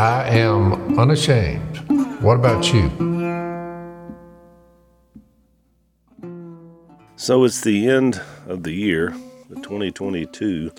[0.00, 1.76] I am unashamed.
[2.22, 2.88] What about you?
[7.16, 9.14] So it's the end of the year.
[9.50, 10.72] The 2022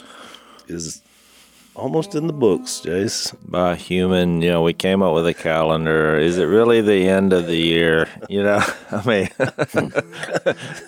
[0.69, 1.03] is
[1.75, 3.31] almost in the books, Jase.
[3.47, 6.17] by human, you know, we came up with a calendar.
[6.17, 8.07] Is it really the end of the year?
[8.29, 8.59] You know,
[8.91, 9.29] I mean,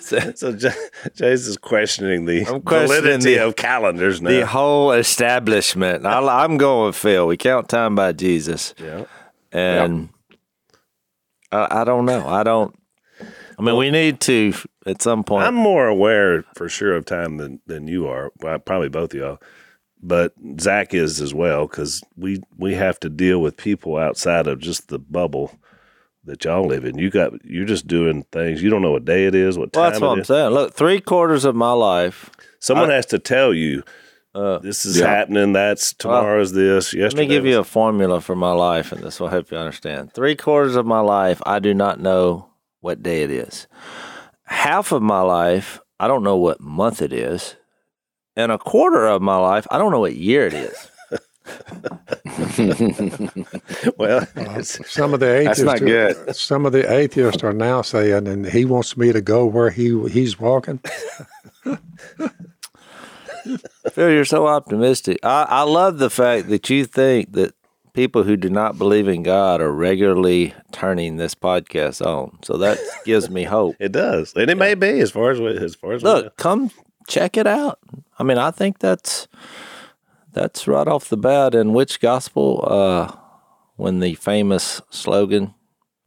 [0.00, 0.70] So J-
[1.14, 4.30] Jase is questioning the I'm questioning validity the- of calendars now.
[4.30, 6.06] the whole establishment.
[6.06, 7.26] I, I'm going with Phil.
[7.26, 9.04] We count time by Jesus, yeah.
[9.52, 10.10] and
[11.50, 12.26] I, I don't know.
[12.26, 12.74] I don't.
[13.58, 14.52] I mean, we need to
[14.84, 15.46] at some point.
[15.46, 18.32] I'm more aware for sure of time than, than you are.
[18.40, 19.38] Well, probably both of y'all.
[20.06, 24.58] But Zach is as well because we we have to deal with people outside of
[24.60, 25.58] just the bubble
[26.24, 26.98] that y'all live in.
[26.98, 28.62] You got you're just doing things.
[28.62, 30.26] You don't know what day it is, what well, time that's what it I'm is.
[30.26, 30.50] saying.
[30.52, 32.28] Look, three quarters of my life.
[32.60, 33.82] Someone has to tell you
[34.34, 35.06] Uh, this is Yeah.
[35.06, 35.52] happening.
[35.52, 36.92] That's tomorrow's this.
[36.92, 40.12] Let me give you a formula for my life, and this will help you understand.
[40.12, 42.48] Three quarters of my life, I do not know
[42.80, 43.68] what day it is.
[44.46, 47.54] Half of my life, I don't know what month it is.
[48.36, 50.90] And a quarter of my life, I don't know what year it is.
[53.98, 54.26] well.
[54.36, 56.36] Uh, some of the atheists, not are- good.
[56.36, 60.08] Some of the atheists are now saying, and he wants me to go where he
[60.08, 60.80] he's walking.
[63.92, 65.18] Phil, you're so optimistic.
[65.22, 67.54] I, I love the fact that you think that
[67.92, 72.38] people who do not believe in God are regularly turning this podcast on.
[72.42, 73.76] So that gives me hope.
[73.80, 76.10] It does, and it may be as far as we, as far as we.
[76.10, 76.70] Look, come
[77.08, 77.78] check it out.
[78.18, 79.28] I mean, I think that's
[80.32, 83.14] that's right off the bat in which gospel uh
[83.76, 85.54] when the famous slogan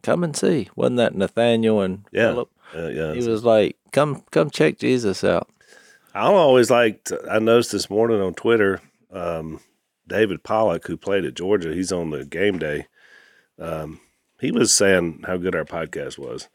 [0.03, 2.31] come and see wasn't that Nathaniel and Yeah.
[2.31, 2.49] Philip?
[2.75, 5.47] Uh, yeah, He was like, "Come, come check Jesus out."
[6.13, 7.13] I always liked.
[7.29, 9.61] I noticed this morning on Twitter, um,
[10.07, 12.87] David Pollack, who played at Georgia, he's on the game day.
[13.59, 14.01] Um,
[14.39, 16.49] he was saying how good our podcast was,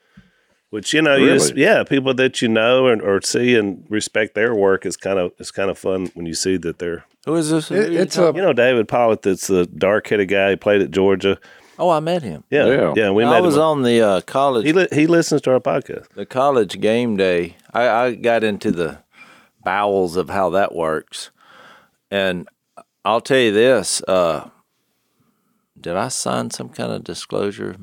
[0.72, 4.34] which you know, you just, yeah, people that you know and or see and respect
[4.34, 7.34] their work is kind of it's kind of fun when you see that they're Who
[7.36, 7.70] is this?
[7.70, 10.50] It- it's talking- you know David Pollack, that's the dark headed guy.
[10.50, 11.38] He played at Georgia.
[11.78, 12.44] oh, I met him.
[12.50, 13.11] Yeah, yeah, Yeah.
[13.11, 13.62] we I met was him.
[13.62, 16.08] on the uh, college he li- he listens to our podcast.
[16.14, 18.98] the college game day, I, I got into the
[19.64, 21.30] bowels of how that works.
[22.11, 22.48] And
[23.05, 24.48] I'll tell you this, uh,
[25.82, 27.76] did I sign some kind of disclosure?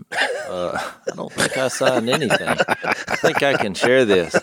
[0.47, 0.71] Uh,
[1.11, 2.47] I don't think I signed anything.
[2.47, 4.35] I think I can share this.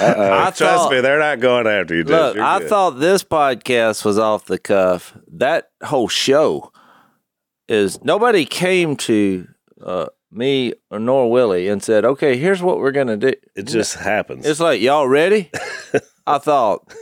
[0.00, 2.04] I Trust thought- me, they're not going after you.
[2.04, 2.68] Look, You're I good.
[2.68, 5.16] thought this podcast was off the cuff.
[5.30, 6.72] That whole show
[7.68, 9.46] is nobody came to
[9.84, 13.96] uh, me or nor Willie and said, "Okay, here's what we're gonna do." it just
[13.96, 14.46] happens.
[14.46, 15.50] It's like y'all ready?
[16.26, 16.92] I thought,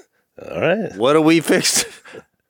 [0.41, 0.95] All right.
[0.97, 1.85] what do we fix?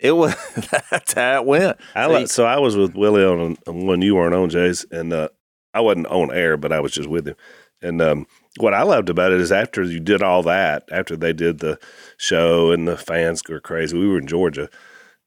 [0.06, 0.34] It was
[0.90, 1.78] that's how it went.
[1.94, 5.12] I like, so I was with Willie on, on when you weren't on, Jase, and
[5.12, 5.28] uh,
[5.74, 7.36] I wasn't on air, but I was just with him.
[7.82, 8.26] And um,
[8.58, 11.78] what I loved about it is after you did all that, after they did the
[12.16, 14.70] show and the fans were crazy, we were in Georgia,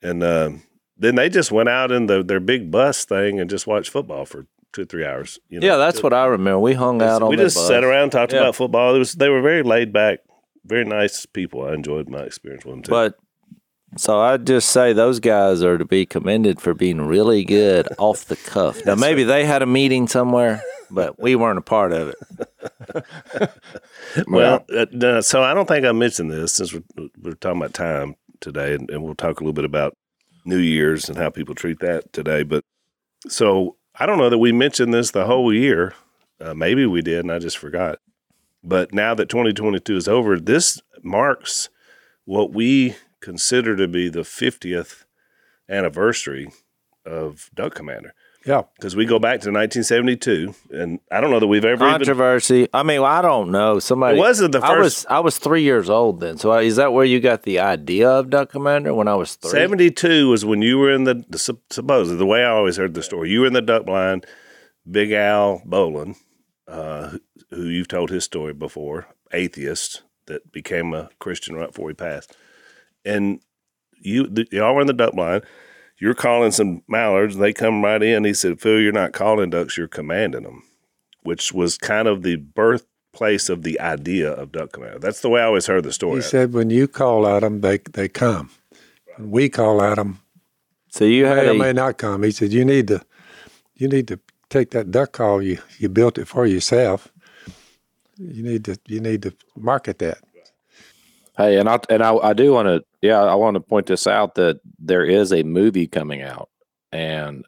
[0.01, 0.63] and um,
[0.97, 4.25] then they just went out in the, their big bus thing and just watched football
[4.25, 5.39] for two or three hours.
[5.49, 5.67] You know?
[5.67, 6.59] yeah, that's what I remember.
[6.59, 7.67] We hung out on we just bus.
[7.67, 8.39] sat around talked Yeah.
[8.39, 8.95] about football.
[8.95, 10.19] It was they were very laid back,
[10.65, 11.63] very nice people.
[11.63, 12.91] I enjoyed my experience with them too.
[12.91, 13.15] But
[13.97, 18.25] so I'd just say those guys are to be commended for being really good off
[18.25, 18.85] the cuff.
[18.85, 20.61] Now maybe they had a meeting somewhere,
[20.91, 22.15] but we weren't a part of it.
[24.27, 26.81] Well, uh, so I don't think I mentioned this since we're,
[27.21, 29.95] we're talking about time today, and, and we'll talk a little bit about
[30.45, 32.41] New Year's and how people treat that today.
[32.41, 32.63] But
[33.27, 35.93] so I don't know that we mentioned this the whole year.
[36.41, 37.99] Uh, maybe we did, and I just forgot.
[38.63, 41.69] But now that 2022 is over, this marks
[42.25, 45.03] what we consider to be the 50th
[45.67, 46.49] anniversary
[47.05, 48.13] of Duck Commander.
[48.45, 51.97] Yeah, Because we go back to 1972, and I don't know that we've ever even
[51.99, 52.69] Controversy.
[52.73, 53.79] I mean, I don't know.
[53.79, 56.37] Somebody It wasn't the I was first- I was three years old then.
[56.37, 59.51] So is that where you got the idea of Duck Commander when I was three?
[59.51, 63.03] 72 was when you were in the, the supposedly the way I always heard the
[63.03, 63.29] story.
[63.29, 64.25] You were in the duck blind.
[64.89, 66.15] Big Al Bolin,
[66.67, 67.19] uh, who-
[67.51, 72.35] who you've told his story before, atheist that became a Christian right before he passed,
[73.05, 73.39] and
[74.01, 75.43] you the, y'all were in the duck blind.
[75.97, 78.23] You're calling some mallards, and they come right in.
[78.23, 80.63] He said, "Phil, you're not calling ducks; you're commanding them,"
[81.23, 84.99] which was kind of the birthplace of the idea of duck commander.
[84.99, 86.17] That's the way I always heard the story.
[86.17, 88.49] he said when you call at them, they they come.
[89.17, 90.19] When we call at them,
[90.89, 92.23] So you had may or a, may not come.
[92.23, 93.01] He said you need to
[93.75, 94.19] you need to
[94.49, 97.11] take that duck call you you built it for yourself.
[98.17, 100.19] You need to you need to market that.
[101.37, 104.07] Hey, and I and I, I do want to yeah I want to point this
[104.07, 106.49] out that there is a movie coming out
[106.91, 107.45] and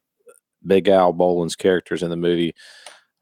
[0.66, 2.54] Big Al Boland's characters in the movie.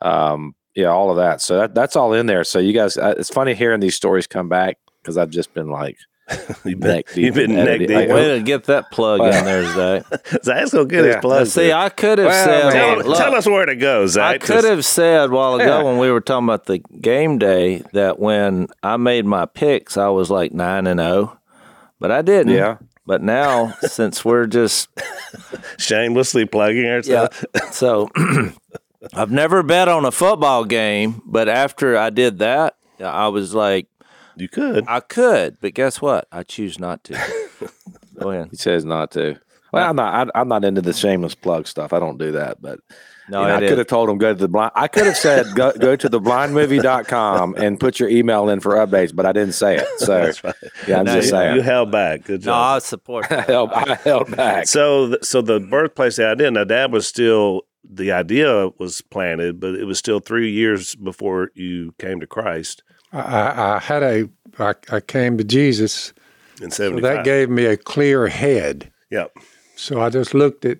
[0.01, 1.41] Um, yeah, all of that.
[1.41, 2.43] So that, that's all in there.
[2.43, 5.69] So you guys, uh, it's funny hearing these stories come back because I've just been
[5.69, 5.97] like
[6.63, 7.87] You've been, neck deep you've been in neck editing.
[7.87, 7.95] deep.
[7.95, 10.03] Like, Way to get that plug in there, Zach.
[10.43, 11.13] Zach's gonna get Yeah.
[11.13, 11.47] his plug.
[11.47, 12.63] See, I could have Well, said.
[12.65, 15.79] man, tell, look, tell us where to go, I could have said a while ago
[15.79, 15.83] Yeah.
[15.83, 20.09] when we were talking about the game day that when I made my picks, I
[20.09, 21.38] was like nine and zero,
[21.99, 22.53] but I didn't.
[22.53, 22.77] Yeah.
[23.05, 24.89] But now, since we're just
[25.77, 27.45] shamelessly plugging yeah, ourselves.
[27.71, 28.09] so
[29.13, 33.87] I've never bet on a football game, but after I did that, I was like,
[34.35, 34.85] You could.
[34.87, 36.27] I could, but guess what?
[36.31, 37.13] I choose not to.
[38.19, 38.49] Go ahead.
[38.51, 39.39] he says not to.
[39.71, 40.29] Well, I'm not.
[40.35, 41.93] I, I'm not into the shameless plug stuff.
[41.93, 42.61] I don't do that.
[42.61, 42.79] But
[43.29, 43.77] No, you I could is.
[43.77, 44.71] have told him go to the blind.
[44.75, 48.73] I could have said go, go to the blindmovie.com and put your email in for
[48.75, 49.87] updates, but I didn't say it.
[49.99, 50.31] So
[50.87, 51.55] yeah, I'm No, just you- saying.
[51.55, 52.23] You held back.
[52.23, 52.75] Good No, job.
[52.75, 53.47] I support I that.
[53.47, 54.67] held, I held back.
[54.67, 56.51] So, so the birthplace the idea.
[56.51, 61.51] Now, Dad was still the idea was planted, but it was still three years before
[61.55, 62.83] you came to Christ
[63.13, 64.29] I, I, I had a,
[64.59, 66.13] I, I came to Jesus,
[66.61, 68.91] in so seventy that gave me a clear head.
[69.09, 69.31] Yep.
[69.75, 70.77] So I just looked at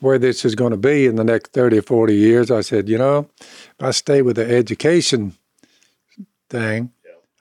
[0.00, 2.50] where this is going to be in the next 30 or 40 years.
[2.50, 5.34] I said, you know, if I stay with the education
[6.48, 6.92] thing,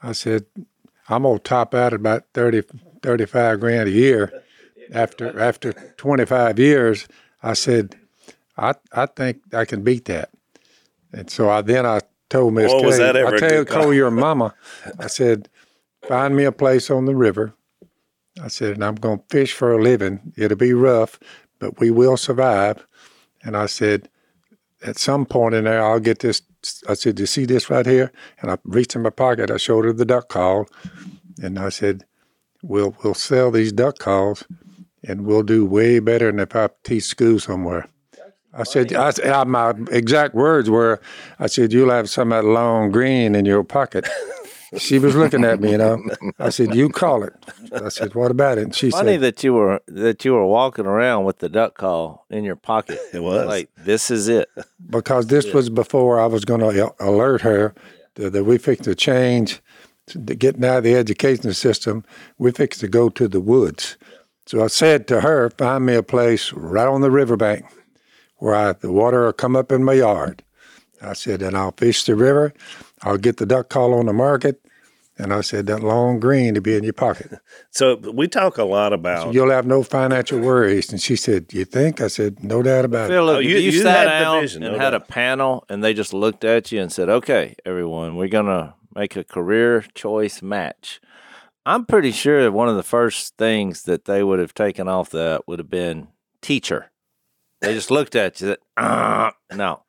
[0.01, 0.45] I said,
[1.09, 2.63] I'm going to top out at about 30,
[3.01, 4.31] 35 grand a year.
[4.93, 7.07] After after 25 years,
[7.41, 7.95] I said,
[8.57, 10.31] I, I think I can beat that.
[11.13, 13.94] And so I then I told Miss Boy, was Kay, that ever I tell, call.
[13.94, 14.53] your mama,
[14.99, 15.47] I said,
[16.09, 17.53] find me a place on the river.
[18.44, 20.33] I said, and I'm going to fish for a living.
[20.35, 21.17] It'll be rough,
[21.61, 22.85] but we will survive.
[23.43, 24.09] And I said,
[24.83, 26.41] at some point in there, I'll get this.
[26.89, 28.11] I said, you see this right here?
[28.41, 29.51] And I reached in my pocket.
[29.51, 30.67] I showed her the duck call,
[31.41, 32.03] and I said,
[32.61, 34.43] we'll we'll sell these duck calls,
[35.07, 37.87] and we'll do way better than if I teach school somewhere.
[38.53, 40.99] I said, I, uh, my exact words were,
[41.39, 44.09] I said, you'll have some of that long green in your pocket.
[44.77, 46.01] She was looking at me, you know.
[46.39, 47.33] I said, you call it.
[47.73, 48.63] I said, what about it?
[48.63, 51.77] And she Funny said, that you were that you were walking around with the duck
[51.77, 53.00] call in your pocket.
[53.13, 53.45] It was.
[53.47, 54.50] like this is it.
[54.89, 57.73] because this was before I was going to alert her
[58.15, 59.62] that, that we fixed to change,
[60.07, 62.06] to getting out of the education system.
[62.38, 63.97] We fixed to go to the woods.
[64.45, 67.65] So I said to her, find me a place right on the riverbank
[68.38, 70.44] where I, the water will come up in my yard.
[71.01, 72.53] I said, and I'll fish the river.
[73.03, 74.62] I'll get the duck call on the market.
[75.18, 77.31] And I said, that long green to be in your pocket.
[77.74, 79.33] So we talk a lot about.
[79.33, 80.92] You'll have no financial worries.
[80.92, 82.01] And she said, you think?
[82.01, 83.13] I said, no doubt about it.
[83.13, 85.81] Phil, Oh, you- you, you sat had down vision, and no had a panel and
[85.83, 90.42] they just looked at you and said, "Okay, everyone, we're gonna make a career choice
[90.42, 91.00] match."
[91.65, 95.09] I'm pretty sure that one of the first things that they would have taken off
[95.12, 96.07] that would have been
[96.42, 96.92] teacher.
[97.62, 98.47] They just looked at you.
[98.47, 99.83] Said, uh, no,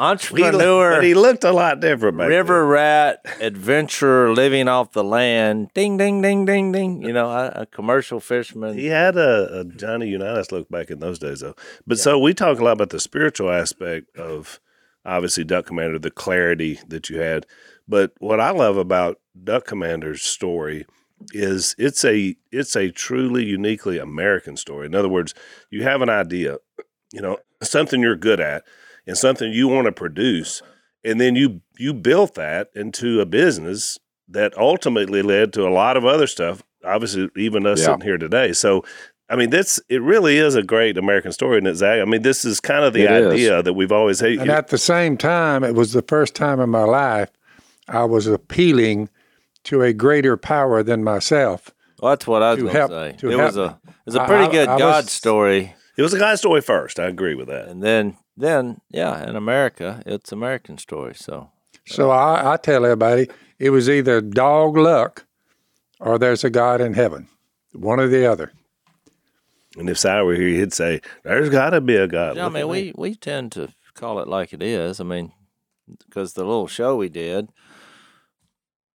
[0.00, 0.94] He entrepreneur.
[0.94, 5.68] but he looked a lot different back River rat, adventurer, living off the land.
[5.74, 7.02] Ding, ding, ding, ding, ding.
[7.02, 8.78] You know, a, a commercial fisherman.
[8.78, 11.54] He had a, a Johnny Unitas look back in those days, though.
[11.86, 14.58] But so we talk a lot about the spiritual aspect of
[15.04, 17.46] obviously Duck Commander, the clarity that you had.
[17.86, 20.86] But what I love about Duck Commander's story
[21.32, 24.86] is it's a it's a truly uniquely American story.
[24.86, 25.34] In other words,
[25.70, 26.56] you have an idea,
[27.12, 28.64] you know, something you're good at
[29.10, 30.62] and something you want to produce,
[31.04, 33.98] and then you you built that into a business
[34.28, 36.62] that ultimately led to a lot of other stuff.
[36.84, 37.86] Obviously, even us Yeah.
[37.86, 38.52] sitting here today.
[38.52, 38.84] So,
[39.28, 42.44] I mean, this it really is a great American story, and it's I mean, this
[42.44, 43.32] is kind of the It is.
[43.32, 44.32] idea that we've always had.
[44.38, 47.30] And at the same time, it was the first time in my life
[47.88, 49.08] I was appealing
[49.64, 51.70] to a greater power than myself.
[52.00, 53.16] Well, that's what I was To going to help- say.
[53.18, 55.74] to It was a it was a I- pretty I- good I God was- story,
[55.96, 56.98] It was a guy's story first.
[56.98, 57.68] I agree with that.
[57.68, 61.14] and then then yeah, in America, it's American story.
[61.14, 61.50] So
[61.86, 63.28] So I, I tell everybody
[63.58, 65.26] it was either dog luck
[65.98, 67.28] or there's a God in heaven,
[67.72, 68.52] one or the other.
[69.76, 72.48] And if Si were here, he'd say, "There's got to be a God." yeah, I
[72.48, 72.92] mean, at me.
[72.96, 75.00] we we tend to call it like it is.
[75.00, 75.32] I mean,
[76.06, 77.50] because the little show we did,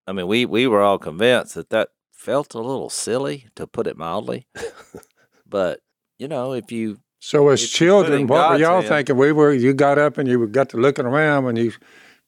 [0.05, 3.87] I mean, we we were all convinced that that felt a little silly, to put
[3.87, 4.47] it mildly.
[5.47, 5.79] but
[6.17, 8.87] you know, if you So as If you put it children, what were y'all hand-
[8.87, 9.17] thinking?
[9.17, 11.73] We were you got up and you got to looking around when you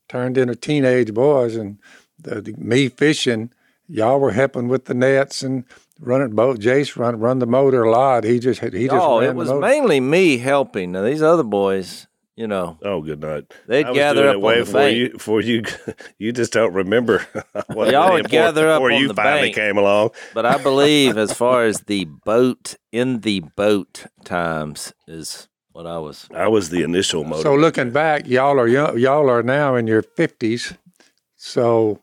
[0.09, 1.77] turned into teenage boys and
[2.19, 3.51] the, the, me fishing,
[3.87, 5.65] y'all were helping with the nets and
[5.99, 6.59] running boat.
[6.59, 8.23] Jase run run the motor a lot.
[8.23, 10.91] He just he just oh, it was mainly me helping.
[10.93, 13.53] Now these other boys, you know, Oh, good night.
[13.67, 14.97] they'd I was gather doing up it on the before bank.
[14.97, 15.09] you.
[15.09, 15.63] Before you,
[16.19, 17.27] you just don't remember.
[17.73, 19.55] what Y'all would gather up before on you the finally bank.
[19.55, 20.11] came along.
[20.33, 25.97] But I believe, as far as the boat in the boat times, is what I
[25.97, 26.27] was.
[26.33, 27.41] I was the initial motor.
[27.41, 30.73] So looking back, y'all are young, y'all are now in your fifties.
[31.35, 31.99] So,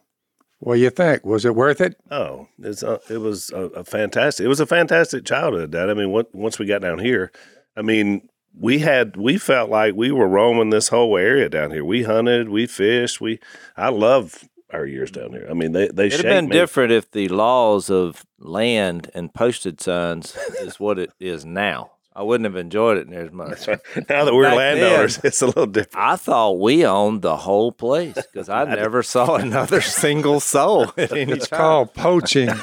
[0.61, 1.25] what do you think?
[1.25, 1.97] Was it worth it?
[2.11, 4.45] Oh, it's a, it was a, a fantastic.
[4.45, 5.91] It was a fantastic childhood, Dad.
[5.91, 7.33] I mean, what, once we got down here,
[7.77, 11.85] I mean, we had we felt like we were roaming this whole area down here.
[11.85, 13.21] We hunted, we fished.
[13.21, 13.41] We
[13.77, 15.47] I love our years down here.
[15.51, 16.53] I mean, they they It'd have been me.
[16.57, 21.91] different if the laws of land and posted signs is what it is now.
[22.17, 23.67] I wouldn't have enjoyed it near as much.
[23.67, 25.97] Now that we're Back landowners, it's a little different.
[26.07, 31.49] I thought we owned the whole place because I never saw another single soul It's
[31.49, 31.59] time.
[31.59, 32.51] called poaching.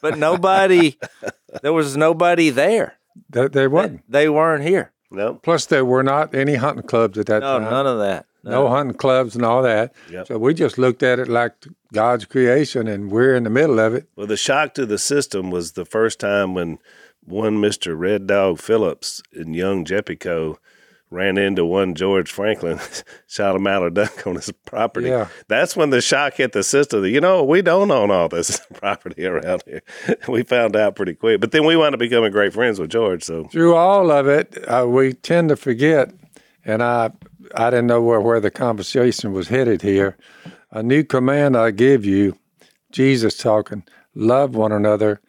[0.00, 0.96] But nobody,
[1.62, 2.97] there was nobody there.
[3.30, 4.10] There, there wasn't.
[4.10, 4.92] They weren't here.
[5.10, 7.70] No, Plus, there were not any hunting clubs at that No, time.
[7.70, 8.26] none of that.
[8.44, 9.94] no hunting clubs and all that.
[10.10, 10.26] Yep.
[10.26, 11.52] So we just looked at it like
[11.94, 14.06] God's creation, and we're in the middle of it.
[14.16, 16.78] Well, the shock to the system was the first time when
[17.24, 20.56] one Mister Red Dog Phillips in young Jeppico
[21.10, 22.78] ran into one George Franklin,
[23.26, 25.08] shot him out of duck on his property.
[25.08, 25.28] Yeah.
[25.48, 27.04] That's when the shock hit the system.
[27.04, 29.82] You know, we don't own all this property around here.
[30.28, 33.24] we found out pretty quick, but then we wound up becoming great friends with George.
[33.24, 36.12] So Through all of it, uh, we tend to forget,
[36.64, 37.10] and I,
[37.54, 40.16] I didn't know where, where the conversation was headed here.
[40.70, 42.38] A new command I give you,
[42.92, 43.84] Jesus talking,
[44.14, 45.20] love one another.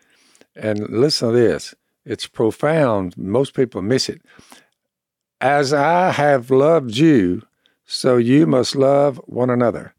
[0.55, 1.73] And listen to this
[2.05, 3.17] it's profound.
[3.17, 4.21] Most people miss it.
[5.41, 7.43] As I have loved you,
[7.85, 9.93] so you must love one another.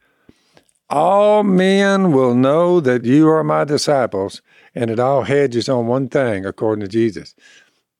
[0.90, 4.42] All men will know that you are my disciples,
[4.74, 7.34] and it all hedges on one thing, according to Jesus.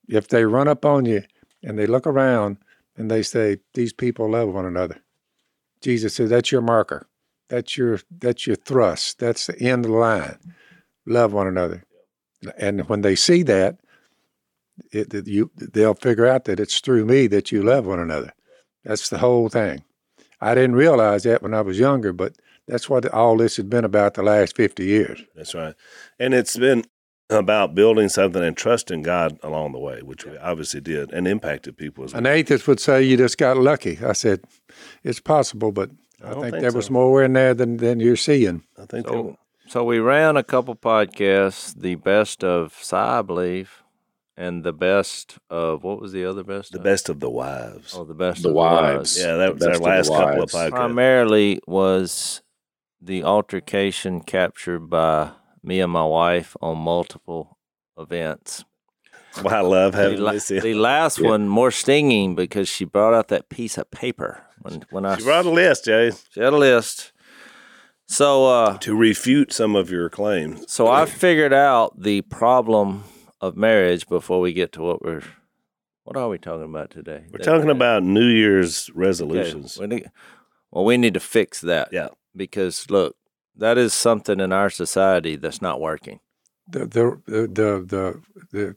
[0.08, 1.22] If they run up on you
[1.62, 2.58] and they look around
[2.96, 5.00] and they say, These people love one another,
[5.80, 7.06] Jesus says, That's your marker.
[7.48, 9.18] That's your that's your thrust.
[9.18, 10.38] That's the end of the line.
[11.06, 11.84] Love one another.
[12.56, 13.78] And when they see that,
[14.92, 18.32] it, that you they'll figure out that it's through me that you love one another.
[18.84, 19.84] That's the whole thing.
[20.40, 23.84] I didn't realize that when I was younger, but that's what all this has been
[23.84, 25.22] about the last 50 years.
[25.34, 25.74] that's right.
[26.18, 26.84] And it's been
[27.28, 31.76] about building something and trusting God along the way, which we obviously did and impacted
[31.76, 32.20] people as well.
[32.20, 33.98] An atheist would say you just got lucky.
[34.04, 34.40] I said,
[35.04, 35.90] it's possible, but
[36.22, 36.76] I, don't think, think there so.
[36.76, 38.64] was more in there than, than you're seeing.
[38.78, 39.36] I think So,
[39.68, 43.79] so we ran a couple podcasts, the best of Psy, I believe,
[44.40, 46.72] and the best of what was the other best?
[46.72, 46.84] the of?
[46.84, 47.94] best of the wives.
[47.96, 48.80] Oh, the best The of wives.
[48.80, 49.18] the wives.
[49.20, 50.54] yeah, that was Best our of the last couple of wives.
[50.54, 50.70] podcasts.
[50.70, 52.42] Primarily was
[53.00, 55.30] the altercation captured by
[55.62, 57.58] me and my wife on multiple
[57.98, 58.64] events.
[59.34, 60.48] That's why I love The, having la- this.
[60.48, 61.28] the last Yeah.
[61.28, 65.22] one more stinging because she brought out that piece of paper when when I She
[65.24, 67.12] brought a list, Jay, she had a list.
[68.08, 70.64] So uh, to refute some of your claims.
[70.72, 73.04] so I figured out the problem
[73.40, 75.22] of marriage before we get to what we're
[76.04, 77.24] what are we talking about today?
[77.32, 79.76] We're talking about New Year's resolutions.
[79.78, 80.10] Okay, we need-
[80.72, 81.88] well, we need to fix that.
[81.92, 82.08] Yeah.
[82.34, 83.16] Because look,
[83.56, 86.20] that is something in our society that's not working.
[86.68, 88.76] The, the, the, the, the,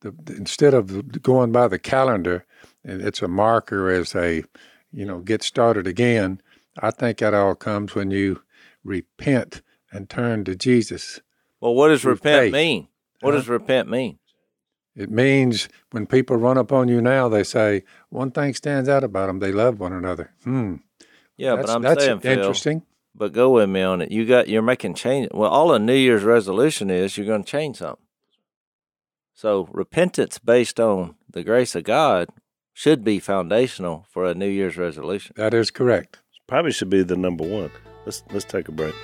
[0.00, 2.46] the, the, instead of going by the calendar,
[2.84, 4.44] and it's a marker as a,
[4.92, 6.40] you know, get started again,
[6.78, 8.42] I think that all comes when you
[8.84, 11.20] repent and turn to Jesus.
[11.60, 12.52] Well, what does repent faith.
[12.52, 12.88] mean?
[13.22, 14.18] What does repent mean?
[14.94, 19.04] It means when people run up on you now, they say, one thing stands out
[19.04, 20.32] about them, they love one another.
[20.44, 20.76] Hmm.
[21.36, 22.82] Yeah, that's, but I'm that's saying, Phil, interesting.
[23.14, 24.12] but go with me on it.
[24.12, 25.28] You got you're making change.
[25.32, 28.04] Well, all a New Year's resolution is you're going to change something.
[29.34, 32.28] So repentance based on the grace of God
[32.74, 35.34] should be foundational for a New Year's resolution.
[35.36, 36.18] That is correct.
[36.46, 37.70] Probably should be the number one.
[38.04, 38.94] Let's let's take a break.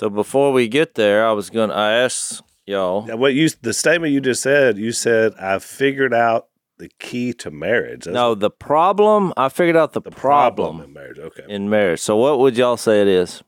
[0.00, 3.04] So before we get there, I was going to ask y'all.
[3.04, 4.78] Now, what you the statement you just said?
[4.78, 6.46] You said I figured out
[6.78, 8.06] the key to marriage.
[8.06, 9.34] That's No, the problem.
[9.36, 11.18] I figured out the, the problem, problem in marriage.
[11.18, 11.42] Okay.
[11.50, 12.00] in marriage.
[12.00, 13.42] So what would y'all say it is?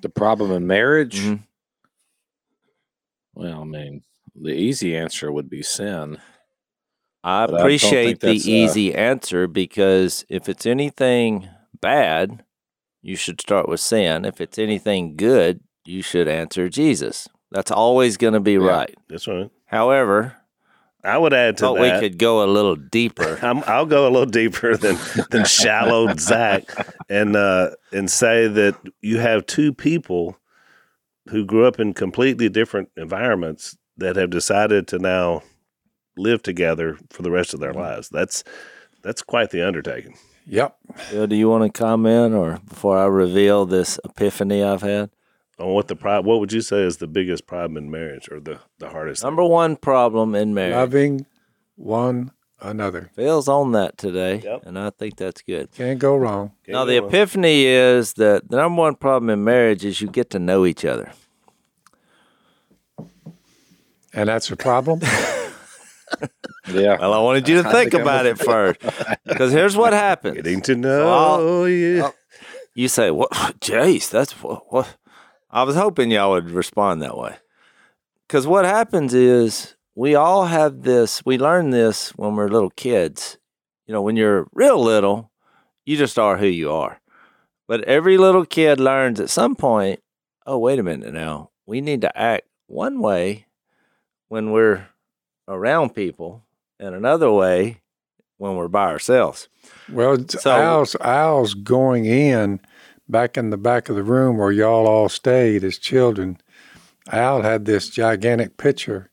[0.00, 1.20] The problem in marriage.
[1.20, 1.44] Mhm.
[3.34, 4.02] Well, I mean,
[4.34, 6.18] the easy answer would be sin.
[7.22, 11.48] I But I appreciate think the that's, uh, easy answer because if it's anything
[11.80, 12.42] bad,
[13.02, 14.24] you should start with sin.
[14.24, 17.28] If it's anything good, you should answer Jesus.
[17.50, 18.66] That's always going to be Yeah.
[18.66, 18.94] right.
[19.08, 19.50] That's right.
[19.66, 20.36] However,
[21.02, 22.00] I would add to thought that.
[22.00, 23.38] we could go a little deeper.
[23.42, 24.98] I'm, I'll go a little deeper than
[25.30, 26.64] than shallow Zach,
[27.08, 30.36] and uh, and say that you have two people
[31.30, 35.42] who grew up in completely different environments that have decided to now
[36.16, 38.08] live together for the rest of their lives.
[38.10, 38.44] That's
[39.02, 40.18] that's quite the undertaking.
[40.50, 40.76] Yep.
[41.12, 45.10] Bill, do you want to comment, or before I reveal this epiphany I've had?
[45.60, 46.26] On what the problem?
[46.26, 49.22] What would you say is the biggest problem in marriage, or the the hardest?
[49.22, 49.28] thing?
[49.28, 50.74] Number one problem in marriage.
[50.74, 51.26] Loving
[51.76, 53.10] one another.
[53.14, 54.62] Phil's on that today, Yep.
[54.66, 55.70] and I think that's good.
[55.72, 56.50] Can't go wrong.
[56.64, 60.08] Okay, now, the well, epiphany is that the number one problem in marriage is you
[60.08, 61.12] get to know each other.
[64.12, 65.00] And that's a problem.
[66.72, 66.98] Yeah.
[67.00, 68.80] Well, I wanted you to think about it first,
[69.24, 70.36] because here's what happens.
[70.36, 72.02] getting to know I'll- you.
[72.04, 72.14] I'll-
[72.74, 74.08] You say, "What, Jase?
[74.08, 74.96] That's what." what?
[75.50, 77.34] I was hoping y'all would respond that way,
[78.28, 81.24] because what happens is we all have this.
[81.26, 83.36] We learn this when we're little kids.
[83.86, 85.32] You know, when you're real little,
[85.84, 87.00] you just are who you are.
[87.66, 90.00] But every little kid learns at some point.
[90.46, 91.50] Oh, wait a minute now.
[91.66, 93.46] We need to act one way
[94.28, 94.86] when we're
[95.50, 96.44] around people,
[96.78, 97.80] and another way
[98.38, 99.48] when we're by ourselves.
[99.92, 102.60] Well, So- Al's, Al's going in
[103.08, 106.38] back in the back of the room where y'all all stayed as children.
[107.12, 109.10] Al had this gigantic picture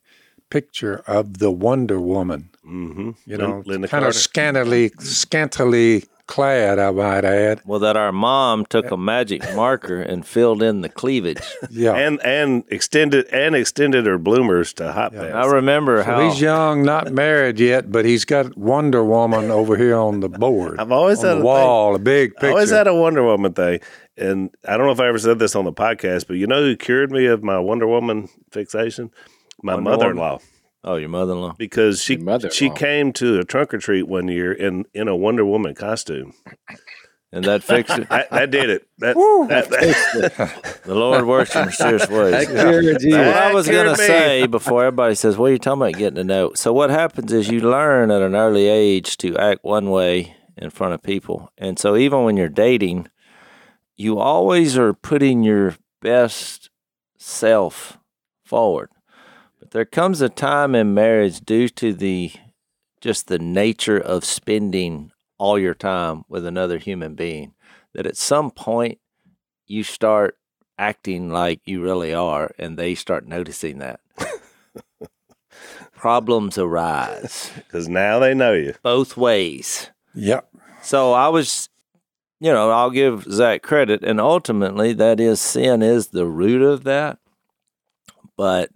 [0.49, 2.49] picture of the Wonder Woman.
[2.65, 3.11] Mm-hmm.
[3.25, 4.07] You know, Lynda kind Carter.
[4.07, 7.61] of scantily scantily clad, I might add.
[7.65, 11.41] Well, that our mom took a magic marker and filled in the cleavage.
[11.69, 11.93] Yeah.
[11.95, 15.41] and and extended and extended her bloomers to hot Yeah.
[15.41, 19.75] I remember So how he's young, not married yet, but he's got Wonder Woman over
[19.77, 20.79] here on the board.
[20.79, 22.49] I've always on had the a thing- wall, a big I picture.
[22.51, 23.79] always had a Wonder Woman thing,
[24.17, 26.61] and I don't know if I ever said this on the podcast, but you know
[26.61, 29.11] who cured me of my Wonder Woman fixation?
[29.63, 30.39] My mother-in-law,
[30.83, 31.55] oh your mother-in-law.
[31.57, 32.17] because she
[32.51, 36.33] she came to a trunk or treat one year in in a Wonder Woman costume.
[37.29, 38.07] And that fixed it.
[38.09, 38.87] That, that did it.
[38.99, 39.15] That,
[39.49, 42.47] that, that- The Lord works in mysterious ways.
[42.47, 43.17] cured you.
[43.17, 46.15] What I was going to say before everybody says, "What are you talking about getting
[46.15, 49.89] to know?" So what happens is you learn at an early age to act one
[49.89, 53.09] way in front of people, and so even when you're dating,
[53.97, 56.69] you always are putting your best
[57.17, 57.97] self
[58.45, 58.89] forward.
[59.67, 62.31] But there comes a time in marriage due to the
[63.01, 67.53] just the nature of spending all your time with another human being
[67.93, 68.99] that at some point
[69.65, 70.37] you start
[70.79, 73.99] acting like you really are and they start noticing that.
[75.97, 78.73] Problems arise because now they know you.
[78.81, 79.91] both ways.
[80.15, 80.47] Yep.
[80.81, 81.67] So I was,
[82.39, 86.85] you know, I'll give Zach credit, and ultimately that is sin is the root of
[86.85, 87.19] that.
[88.37, 88.69] But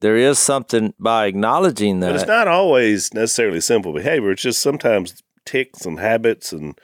[0.00, 2.08] there is something by acknowledging that.
[2.12, 4.30] But it's not always necessarily simple behavior.
[4.32, 6.78] It's just sometimes ticks and habits and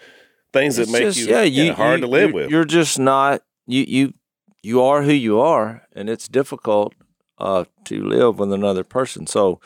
[0.53, 2.51] things that make just- you yeah, yeah, you, hard you- to live you- with.
[2.51, 4.15] You're just not you you
[4.63, 6.95] you are who you are, and it's difficult
[7.39, 9.27] uh, to live with another person.
[9.27, 9.61] So,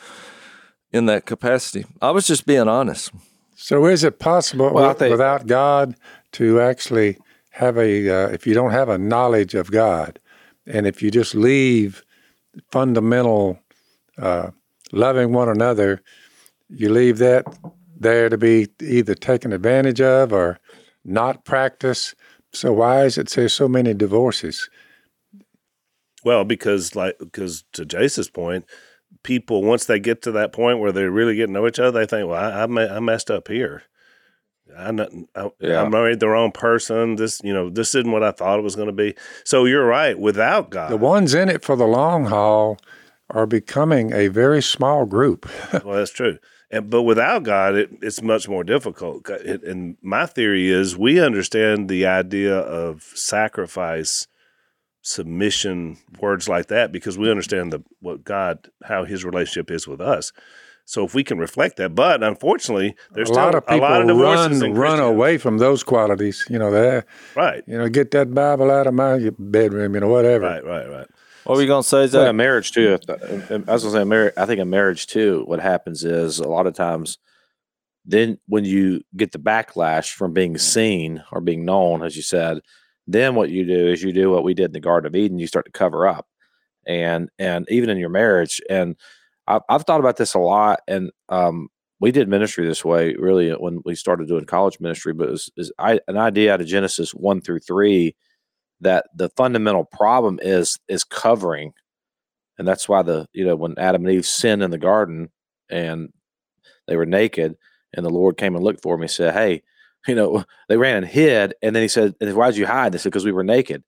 [0.91, 3.11] in that capacity, I was just being honest.
[3.55, 5.95] So is it possible Well, I wi- think- without God
[6.33, 7.17] to actually
[7.51, 10.19] have a, uh, if you don't have a knowledge of God,
[10.65, 12.03] and if you just leave
[12.71, 13.59] fundamental
[14.17, 14.51] uh,
[14.91, 16.01] loving one another,
[16.69, 17.45] you leave that
[17.99, 20.59] there to be either taken advantage of or
[21.03, 22.15] not practiced.
[22.53, 24.69] So why is it there's so many divorces?
[26.23, 28.65] Well, because like because to Jase's point,
[29.23, 31.91] people once they get to that point where they really get to know each other,
[31.99, 33.83] they think, "Well, I I messed up here.
[34.77, 35.83] I, not, I Yeah.
[35.83, 37.15] I married the wrong person.
[37.15, 39.85] This you know this isn't what I thought it was going to be." So you're
[39.85, 40.17] right.
[40.17, 42.77] Without God, The ones in it for the long haul
[43.29, 45.49] are becoming a very small group.
[45.83, 46.39] well, that's true.
[46.71, 49.27] And, but without God, it, it's much more difficult.
[49.29, 54.27] It, and my theory is we understand the idea of sacrifice,
[55.01, 60.01] submission, words like that, because we understand the what God, how His relationship is with
[60.01, 60.31] us.
[60.89, 63.89] So if we can reflect that, but unfortunately, there's a still lot of people a
[63.89, 66.47] lot of divorces run run away from those qualities.
[66.49, 67.03] You know, they
[67.35, 69.93] Right, you know get that Bible out of my bedroom.
[69.93, 70.45] You know, whatever.
[70.45, 71.07] right, right, right.
[71.43, 73.99] What were you gonna say, So in a marriage too, if the- I was gonna
[73.99, 74.33] say, marriage.
[74.35, 77.19] I think in marriage too, what happens is a lot of times,
[78.03, 82.61] then when you get the backlash from being seen or being known, as you said,
[83.05, 85.37] then what you do is you do what we did in the Garden of Eden.
[85.37, 86.25] You start to cover up,
[86.87, 88.95] and and even in your marriage, and
[89.49, 93.51] I've, I've thought about this a lot, and um, we did ministry this way really
[93.51, 96.67] when we started doing college ministry, but it was is I, an idea out of
[96.67, 98.15] Genesis one through three
[98.81, 101.73] that the fundamental problem is is covering
[102.59, 105.29] and that's why the you know when adam and eve sinned in the garden
[105.69, 106.09] and
[106.87, 107.55] they were naked
[107.93, 109.61] and the lord came and looked for them and said hey
[110.07, 112.93] you know they ran and hid and then he said "Why did you hide?
[112.93, 113.83] They said because we were naked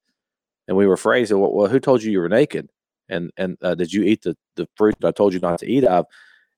[0.68, 1.28] and we were afraid.
[1.28, 2.68] Said well, well who told you you were naked
[3.12, 5.70] And and uh, did you eat the the fruit that I told you not to
[5.70, 6.06] eat of?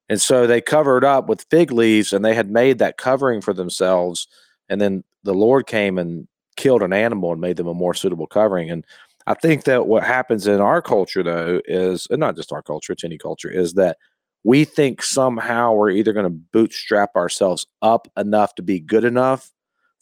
[0.09, 3.53] And so they covered up with fig leaves, and they had made that covering for
[3.53, 4.27] themselves.
[4.69, 8.27] And then the Lord came and killed an animal and made them a more suitable
[8.27, 8.69] covering.
[8.69, 8.85] And
[9.25, 12.93] I think that what happens in our culture, though, is and not just our culture;
[12.93, 13.97] it's any culture, is that
[14.43, 19.51] we think somehow we're either going to bootstrap ourselves up enough to be good enough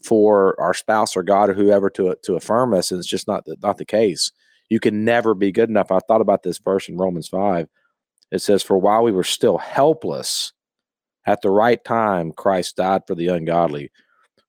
[0.03, 3.45] for our spouse or God or whoever to to affirm us, and it's just not
[3.45, 4.31] the, not the case.
[4.71, 5.91] You can never be good enough.
[5.91, 7.67] I thought about this verse in Romans five.
[8.31, 10.53] It says, "For while we were still helpless,
[11.27, 13.91] at the right time, Christ died for the ungodly.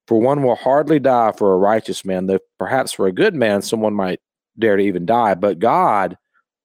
[0.06, 3.62] For one will hardly die for a righteous man, though perhaps for a good man,
[3.62, 4.20] someone might
[4.56, 5.34] dare to even die.
[5.34, 6.16] But God,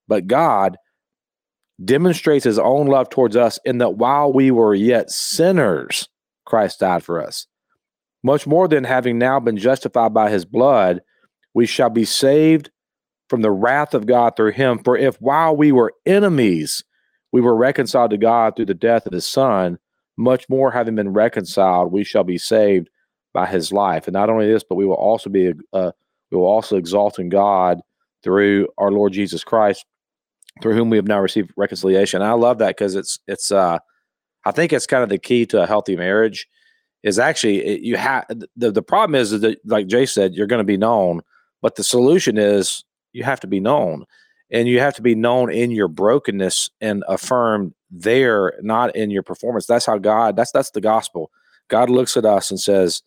[0.08, 0.78] but God."
[1.84, 6.10] demonstrates his own love towards us in that while we were yet sinners,
[6.44, 7.46] Christ died for us.
[8.24, 11.02] Much more than having now been justified by his blood,
[11.54, 12.72] we shall be saved
[13.30, 14.80] from the wrath of God through him.
[14.80, 16.84] For if while we were enemies,
[17.32, 19.78] we were reconciled to God through the death of his son,
[20.18, 22.90] much more having been reconciled, we shall be saved
[23.34, 24.08] by his life.
[24.08, 25.92] And not only this, but we will also be uh,
[26.32, 27.80] we will also exalt in God
[28.24, 29.86] through our Lord Jesus Christ,
[30.62, 32.22] through whom we have now received reconciliation.
[32.22, 33.80] And I love that because it's it's uh
[34.46, 36.48] I think it's kind of the key to a healthy marriage
[37.04, 40.60] is actually it, you have the, the problem is that like Jay said you're going
[40.60, 41.22] to be known
[41.62, 44.06] but the solution is you have to be known
[44.52, 49.24] and you have to be known in your brokenness and affirmed there not in your
[49.24, 49.66] performance.
[49.66, 51.32] That's how God that's that's the gospel.
[51.70, 53.02] God looks at us and says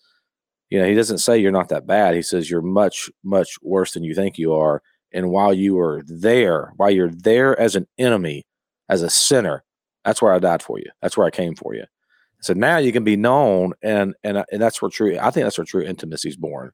[0.68, 2.14] you know he doesn't say you're not that bad.
[2.14, 4.82] He says you're much much worse than you think you are.
[5.12, 8.46] And while you are there while you're there as an enemy
[8.88, 9.64] as a sinner
[10.04, 10.90] that's where I died for you.
[11.02, 11.84] That's where I came for you.
[12.40, 15.18] So now you can be known, and and and that's where true.
[15.18, 16.70] I think that's where true intimacy is born.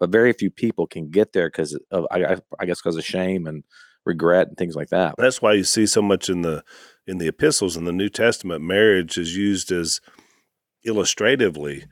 [0.00, 3.46] But very few people can get there because of I, I guess because of shame
[3.46, 3.64] and
[4.04, 5.14] regret and things like that.
[5.16, 6.64] That's why you see so much in the
[7.06, 8.62] in the epistles in the New Testament.
[8.62, 10.00] Marriage is used as
[10.84, 11.84] illustratively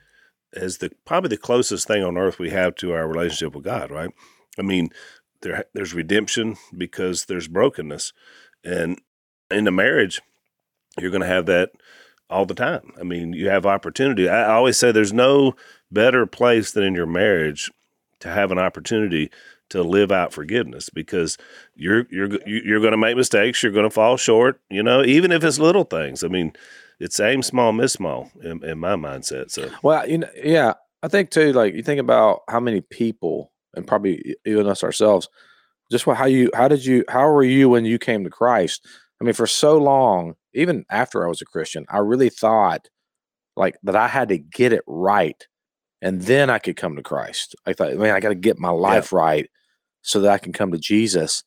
[0.54, 3.90] as the probably the closest thing on earth we have to our relationship with God.
[3.90, 4.10] Right?
[4.58, 4.90] I mean,
[5.42, 8.12] there there's redemption because there's brokenness,
[8.64, 9.00] and
[9.50, 10.20] in a marriage,
[10.98, 11.70] you're going to have that
[12.28, 12.92] all the time.
[12.98, 14.28] I mean, you have opportunity.
[14.28, 15.54] I always say there's no
[15.90, 17.70] better place than in your marriage
[18.22, 19.30] to have an opportunity
[19.70, 21.36] to live out forgiveness because
[21.74, 25.32] you're you're you're going to make mistakes, you're going to fall short, you know, even
[25.32, 26.22] if it's little things.
[26.22, 26.52] I mean,
[27.00, 29.50] it's aim small, miss small in, in my mindset.
[29.50, 31.52] So, well, you know, yeah, I think too.
[31.52, 35.28] Like you think about how many people, and probably even us ourselves,
[35.90, 38.86] just how you, how did you, how were you when you came to Christ?
[39.20, 42.88] I mean, for so long, even after I was a Christian, I really thought
[43.56, 45.44] like that I had to get it right
[46.02, 47.54] and then I could come to Christ.
[47.64, 49.18] I thought, man, I got to get my life yeah.
[49.18, 49.50] right
[50.02, 51.44] so that I can come to Jesus.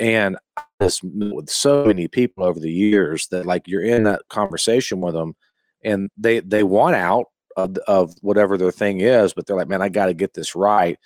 [0.00, 0.38] And
[0.80, 5.14] this with so many people over the years that like you're in that conversation with
[5.14, 5.36] them
[5.84, 7.26] and they they want out
[7.56, 10.56] of, of whatever their thing is, but they're like, man, I got to get this
[10.56, 10.98] right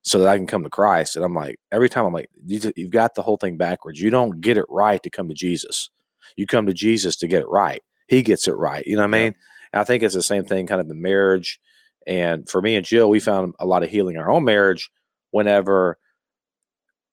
[0.00, 1.16] so that I can come to Christ.
[1.16, 4.00] And I'm like, every time I'm like, you, have got the whole thing backwards.
[4.00, 5.90] You don't get it right to come to Jesus.
[6.36, 7.82] You come to Jesus to get it right.
[8.08, 8.84] He gets it right.
[8.86, 9.34] You know what I mean?
[9.74, 9.80] Yeah.
[9.80, 11.60] I think it's the same thing kind of in marriage.
[12.06, 14.90] And for me and Jill, we found a lot of healing in our own marriage
[15.30, 15.98] whenever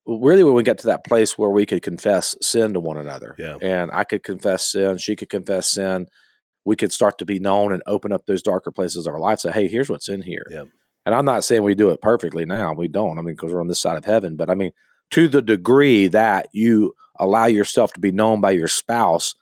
[0.06, 3.36] really when we got to that place where we could confess sin to one another.
[3.38, 3.58] Yeah.
[3.62, 6.08] And I could confess sin, she could confess sin.
[6.66, 9.40] We could start to be known and open up those darker places of our life.
[9.40, 10.46] Say, hey, here's what's in here.
[10.52, 10.66] Yeah.
[11.06, 12.74] And I'm not saying we do it perfectly now.
[12.74, 13.18] We don't.
[13.18, 14.36] I mean, because we're on this side of heaven.
[14.36, 14.72] But I mean,
[15.12, 19.34] to the degree that you allow yourself to be known by your spouse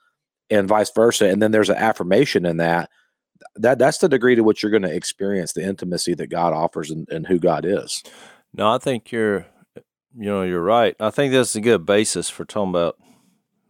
[0.48, 2.88] and vice versa, and then there's an affirmation in that,
[3.56, 6.90] that that's the degree to which you're going to experience the intimacy that God offers
[6.90, 8.02] and, and who God is.
[8.54, 9.46] No, I think you're,
[10.16, 10.96] you know, you're right.
[10.98, 12.96] I think that's a good basis for talking about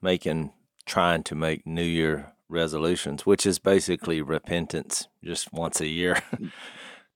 [0.00, 0.52] making,
[0.86, 6.22] trying to make New Year resolutions, which is basically repentance just once a year.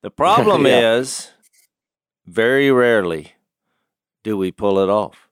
[0.03, 0.97] The problem yeah.
[0.97, 1.31] is,
[2.27, 3.35] very rarely
[4.23, 5.29] do we pull it off.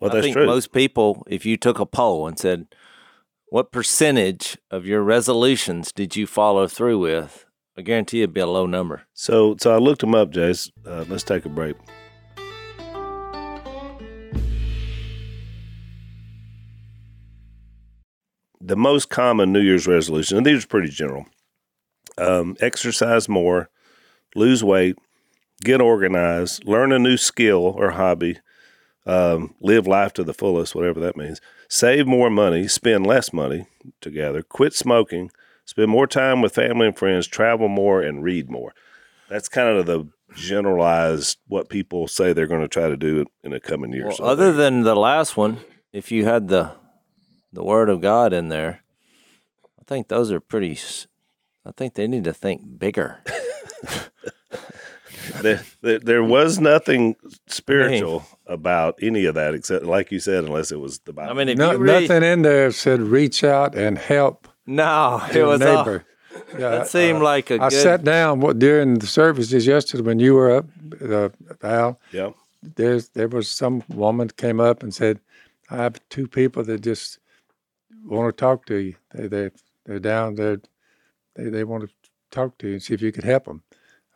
[0.00, 0.46] Well, I that's think true.
[0.46, 2.66] most people, if you took a poll and said,
[3.52, 7.44] "What percentage of your resolutions did you follow through with?"
[7.76, 9.02] I guarantee it'd be a low number.
[9.12, 10.70] So, so I looked them up, Jase.
[10.86, 11.76] Uh, let's take a break.
[18.62, 21.26] The most common New Year's resolution, and these are pretty general:
[22.16, 23.68] um, exercise more,
[24.34, 24.96] lose weight,
[25.62, 28.38] get organized, learn a new skill or hobby,
[29.06, 33.66] um, live life to the fullest, whatever that means, save more money, spend less money
[34.00, 35.30] together, quit smoking,
[35.64, 38.74] spend more time with family and friends, travel more, and read more.
[39.28, 43.50] That's kind of the generalized what people say they're going to try to do in
[43.50, 44.18] the coming years.
[44.18, 45.58] Well, other than the last one,
[45.92, 46.72] if you had the
[47.52, 48.82] the Word of God in there,
[49.78, 50.78] I think those are pretty.
[51.64, 53.22] I think they need to think bigger.
[55.42, 60.72] there, there, there was nothing spiritual about any of that except, like you said, unless
[60.72, 61.30] it was the Bible.
[61.30, 65.20] I mean, if No, you read, nothing in there said reach out and help no,
[65.28, 65.98] it your was all.
[66.52, 67.78] Yeah, that seemed uh, like a I good.
[67.78, 70.66] I sat down what- during the services yesterday when you were up,
[71.00, 71.28] uh,
[71.62, 71.98] Al.
[72.12, 72.30] yeah,
[72.76, 75.18] There's there was some woman came up and said,
[75.70, 77.18] "I have two people that just
[78.04, 78.94] want to talk to you.
[79.14, 79.50] They they
[79.84, 80.60] they're down there.
[81.34, 81.90] They they want to
[82.30, 83.62] talk to you and see if you could help them."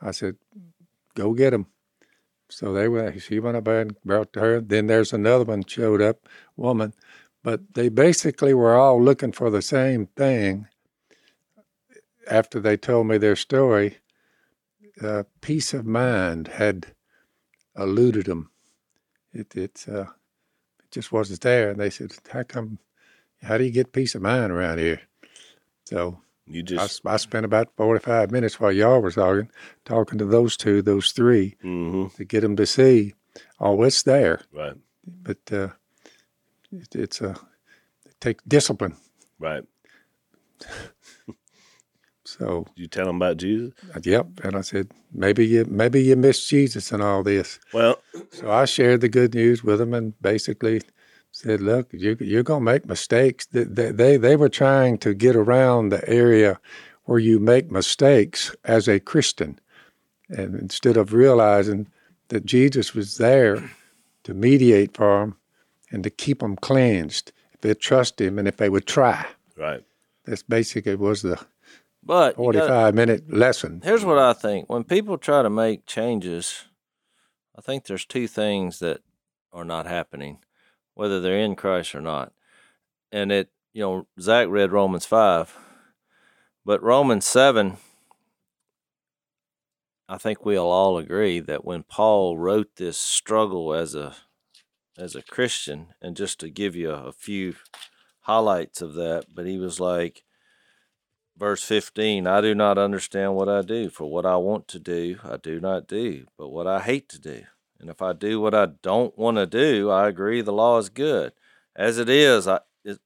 [0.00, 0.36] I said,
[1.16, 1.66] "Go get them."
[2.48, 3.20] So they went.
[3.20, 4.60] She went up and brought to her.
[4.60, 6.94] Then there's another one showed up, woman,
[7.42, 10.68] but they basically were all looking for the same thing.
[12.30, 13.98] After they told me their story,
[15.00, 16.94] uh, peace of mind had
[17.76, 18.50] eluded them.
[19.32, 20.02] It it uh,
[20.80, 22.78] it just wasn't there, and they said, "How come?
[23.42, 25.02] How do you get peace of mind around here?"
[25.84, 29.50] So you I, just s- I spent about forty five minutes while y'all were talking,
[29.84, 33.14] talking to those two, those three, hmm to get them to see,
[33.60, 34.74] oh, it's there, right,
[35.22, 35.68] but uh,
[36.72, 37.30] it, it's a
[38.06, 38.94] it takes discipline.
[39.38, 39.64] right.
[42.24, 43.72] So Did you tell them about Jesus?
[43.94, 47.60] uh, yep, and I said maybe you maybe you missed Jesus and all this.
[47.72, 50.82] Well, So I shared the good news with them and basically
[51.36, 55.14] said, "Look, you, you're going to make mistakes." They, they- they they were trying to
[55.14, 56.58] get around the area
[57.04, 59.58] where you make mistakes as a Christian,
[60.28, 61.88] and instead of realizing
[62.28, 63.70] that Jesus was there
[64.24, 65.36] to mediate for them
[65.92, 69.24] and to keep them cleansed, if they trust Him and if they would try.
[69.56, 69.82] right.
[70.24, 71.38] That's basically was the
[72.02, 73.80] but you gotta- 45 minute lesson.
[73.84, 74.68] Here's what I think.
[74.68, 76.64] When people try to make changes,
[77.56, 79.00] I think there's two things that
[79.52, 80.38] are not happening,
[80.96, 82.32] whether they're in Christ or not.
[83.12, 85.56] And it, you know, Zach read Romans 5,
[86.64, 87.76] but Romans 7,
[90.08, 94.16] I think we'll all agree that when Paul wrote this struggle as a
[94.98, 97.54] as a Christian, and just to give you a, a few
[98.20, 100.24] highlights of that, but he was like,
[101.36, 105.18] verse 15 i do not understand what i do for what i want to do
[105.22, 107.42] i do not do but what i hate to do
[107.86, 110.88] and if i do what i don't want to do i agree the law is
[110.88, 111.32] good.
[111.76, 112.98] As it is i it,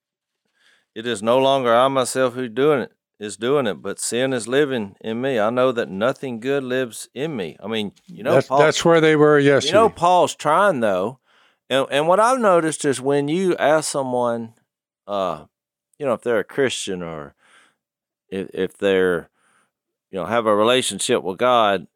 [0.95, 4.49] it is no longer i myself who doing it is doing it but sin is
[4.49, 5.39] living in me.
[5.39, 7.59] I know that nothing good lives in me.
[7.63, 9.69] I mean you know that's, Paul, that's where they were yesterday.
[9.69, 11.19] you know, Paul's trying though,
[11.69, 14.55] and and what I've noticed is when you ask someone,
[15.07, 15.45] uh,
[15.99, 17.35] you know, if they're a Christian or
[18.31, 19.29] if if they're,
[20.11, 21.87] you know, have a relationship with God,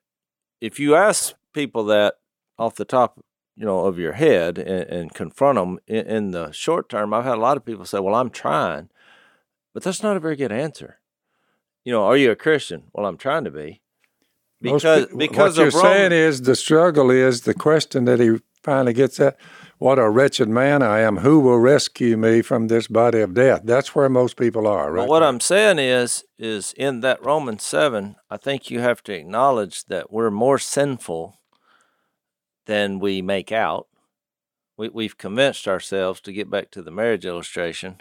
[0.61, 2.16] if you ask people that
[2.59, 3.25] off the top,
[3.57, 7.25] you know, of your head and, and confront them in, in the short term, I've
[7.25, 8.88] had a lot of people say, "Well, I'm trying,"
[9.73, 10.99] but that's not a very good answer.
[11.85, 12.85] You know, are you a Christian?
[12.93, 13.83] Well, I'm trying to be.
[14.61, 18.95] Because because what you're Roman- saying is the struggle is the question that he finally
[18.95, 19.37] gets at
[19.79, 21.19] what a wretched man I am.
[21.19, 23.62] Who will rescue me from this body of death?
[23.64, 25.07] That's where most people are, right?
[25.07, 25.29] What there.
[25.29, 30.11] I'm saying is, is in that Romans seven, I think you have to acknowledge that
[30.11, 31.38] we're more sinful
[32.66, 33.88] than we make out.
[34.77, 37.98] We, we've convinced ourselves to get back to the marriage illustration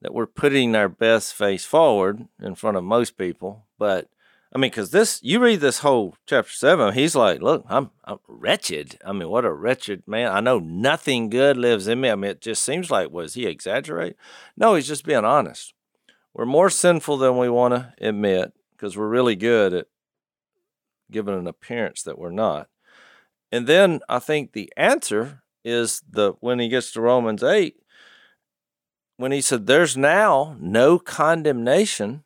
[0.00, 3.66] that we're putting our best face forward in front of most people.
[3.78, 4.08] But
[4.54, 8.18] I mean, because this, you read this whole chapter seven, he's like, "Look, I'm, I'm
[8.26, 8.98] wretched.
[9.04, 10.32] I mean, what a wretched man.
[10.32, 12.10] I know nothing good lives in me.
[12.10, 14.16] I mean, it just seems like was he exaggerate?
[14.56, 15.74] No, he's just being honest
[16.38, 19.86] we're more sinful than we want to admit because we're really good at
[21.10, 22.68] giving an appearance that we're not.
[23.50, 27.76] And then I think the answer is the when he gets to Romans 8
[29.16, 32.22] when he said there's now no condemnation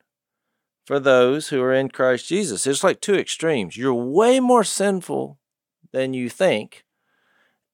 [0.85, 2.67] for those who are in Christ Jesus.
[2.67, 3.77] It's like two extremes.
[3.77, 5.39] You're way more sinful
[5.93, 6.85] than you think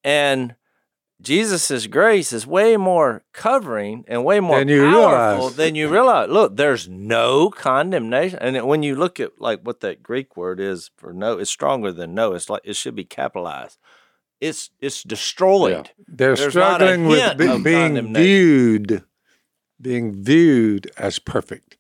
[0.05, 0.55] and
[1.21, 5.57] Jesus' grace is way more covering and way more Than you powerful realize.
[5.57, 6.29] than you realize.
[6.31, 8.39] Look, there's no condemnation.
[8.41, 11.91] And when you look at like what that Greek word is for no, it's stronger
[11.93, 12.35] than no.
[12.35, 13.79] It's like it should be capitalized.
[14.41, 15.91] It's it's destroyed.
[16.07, 19.03] They're There's struggling with be- being viewed,
[19.81, 21.77] being viewed as perfect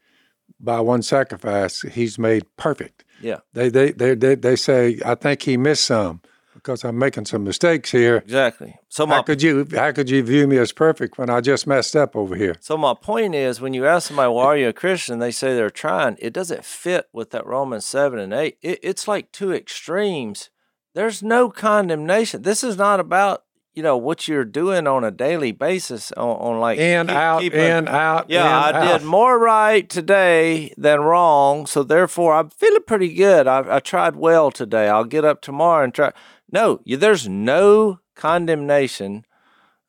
[0.58, 1.82] by one sacrifice.
[1.82, 3.04] He's made perfect.
[3.22, 3.38] Yeah.
[3.52, 6.22] They they they they, they say, I think he missed some
[6.68, 8.18] because I'm making some mistakes here.
[8.18, 8.76] Exactly.
[8.90, 11.66] So my How could you how could you view me as perfect when I just
[11.66, 12.56] messed up over here?
[12.60, 15.54] So my point is, when you ask somebody, "Why are you a Christian?" they say
[15.54, 16.16] they're trying.
[16.20, 18.58] It doesn't fit with that Romans seven and eight.
[18.60, 20.50] It, it's like two extremes.
[20.94, 22.42] There's no condemnation.
[22.42, 26.60] This is not about you know what you're doing on a daily basis on, on
[26.60, 28.28] like In, keep- out, keeping- in, out.
[28.28, 28.98] Yeah, in, I out.
[28.98, 33.46] did more right today than wrong, so therefore I'm feeling pretty good.
[33.46, 34.88] I, I tried well today.
[34.88, 36.12] I'll get up tomorrow and try.
[36.50, 39.24] No, you, there's no condemnation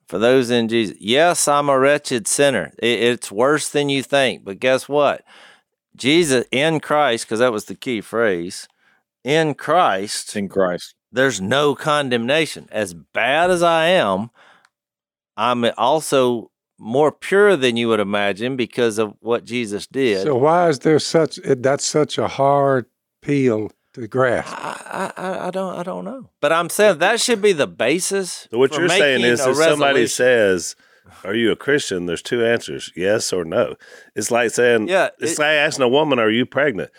[0.08, 0.98] for those in Jesus.
[1.00, 2.72] Yes, I'm a wretched sinner.
[2.80, 5.24] It, it's worse than you think, but guess what?
[5.96, 8.68] Jesus in Christ, because that was the key phrase.
[9.24, 10.96] In Christ, in Christ.
[11.12, 12.68] there's no condemnation.
[12.72, 14.30] As bad as I am,
[15.36, 20.24] I'm also more pure than you would imagine because of what Jesus did.
[20.24, 21.38] So why is there such?
[21.44, 22.86] That's such a hard
[23.22, 24.54] peel to grasp.
[24.56, 27.68] I, I, I- I don't I don't know, but I'm saying that should be the
[27.68, 28.48] basis.
[28.52, 30.76] So what for you're saying is, a if somebody says,
[31.24, 33.76] "Are you a Christian?" There's two answers: yes or no.
[34.16, 36.92] It's like saying, Yeah, it's it- like asking a woman, "Are you pregnant?"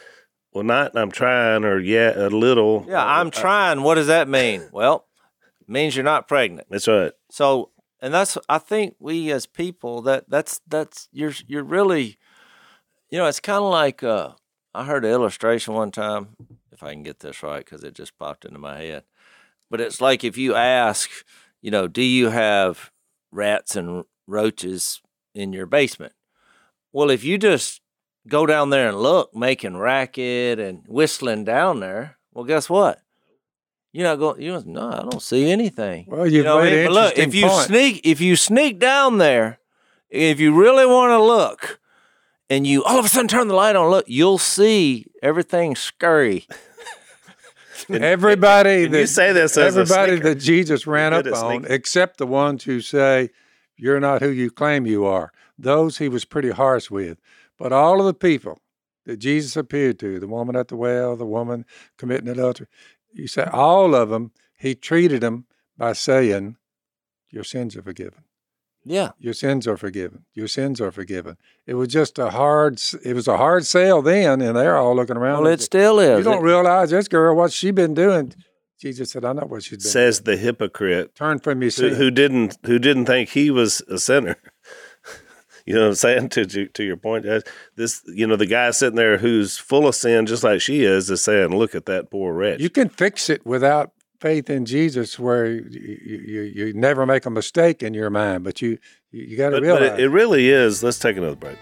[0.53, 0.97] Well, not.
[0.97, 2.85] I'm trying, or yeah, a little.
[2.89, 4.69] "Yeah, I'm trying." What does that mean?
[4.73, 5.07] Well,
[5.61, 6.67] it means you're not pregnant.
[6.71, 7.13] That's right.
[7.31, 7.71] So,
[8.03, 12.19] and that's I think we as people that that's that's you're you're really,
[13.11, 14.31] you know, it's kind of like uh,
[14.75, 16.35] I heard an illustration one time,
[16.81, 19.05] if I can get this right because it just popped into my head.
[19.71, 21.11] But it's like if you ask,
[21.61, 22.91] you know, do you have
[23.31, 25.03] rats and roaches
[25.35, 26.15] in your basement?
[26.91, 27.83] Well, if you just
[28.27, 33.03] go down there and look, making racket and whistling down there, well, guess what?
[33.93, 34.41] You're not going.
[34.41, 36.07] You know, no, I don't see anything.
[36.09, 36.87] Well, you've know what I made mean?
[36.87, 37.67] an But look, if you point.
[37.67, 39.59] sneak, if you sneak down there,
[40.09, 41.81] if you really want to look,
[42.49, 46.47] and you all of a sudden turn the light on, look, you'll see everything scurry.
[48.01, 52.65] Everybody And you that say this everybody that Jesus ran up on, except the ones
[52.65, 53.31] who say
[53.77, 55.33] you're not who you claim you are.
[55.59, 57.19] Those he was pretty harsh with.
[57.59, 58.59] But all of the people
[59.07, 61.65] that Jesus appeared to, the woman at the well, the woman
[61.99, 62.69] committing adultery,
[63.13, 66.57] you say all of them, he treated them by saying,
[67.31, 68.25] "Your sins are forgiven."
[68.85, 70.25] Yeah, Your sins are forgiven.
[70.33, 71.37] Your sins are forgiven.
[71.67, 72.81] It was just a hard.
[73.05, 75.43] It was a hard sale then, and they're all looking around.
[75.43, 76.19] well, it still say, is.
[76.19, 78.33] You don't It- realize this girl what she been doing.
[78.81, 80.37] Jesus said, "I know what she's been." Says doing.
[80.39, 81.95] the hypocrite turn from your who, sin.
[81.97, 84.37] who didn't who didn't think he was a sinner.
[85.67, 86.29] you know what I'm saying?
[86.31, 87.45] To to, to your point, Judge,
[87.77, 91.11] this you know the guy sitting there who's full of sin, just like she is,
[91.11, 95.19] is saying, "Look at that poor wretch." You can fix it without faith in Jesus,
[95.19, 95.63] where you,
[96.27, 98.79] you, you never make a mistake in your mind, but you
[99.11, 99.99] you, got to but, but realize.
[99.99, 100.83] it, it really is.
[100.83, 101.57] Let's take another break.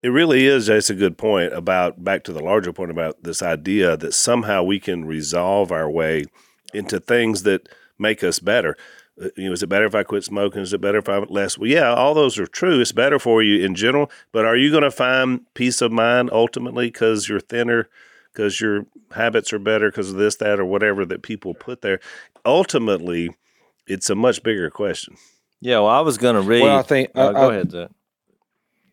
[0.00, 3.42] It really is, Jase, a good point about back to the larger point about this
[3.42, 6.24] idea that somehow we can resolve our way
[6.72, 7.68] into things that
[7.98, 8.76] make us better.
[9.20, 10.62] Uh, You know, is it better if I quit smoking?
[10.62, 11.58] Is it better if I less?
[11.58, 12.80] Well, yeah, all those are true.
[12.80, 16.30] It's better for you in general, but are you going to find peace of mind
[16.32, 17.88] ultimately because you're thinner,
[18.32, 22.00] because your habits are better, because of this, that, or whatever that people put there?
[22.44, 23.30] Ultimately,
[23.86, 25.16] it's a much bigger question.
[25.60, 26.62] yeah, well, I was going to read.
[26.62, 27.90] Well, I think Uh, I- go I- ahead, Zach.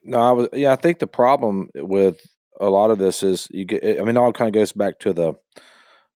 [0.08, 0.72] No, I was yeah.
[0.72, 2.22] I think the problem with
[2.60, 3.84] a lot of this is you get.
[3.84, 5.34] I mean, it all kind of goes back to the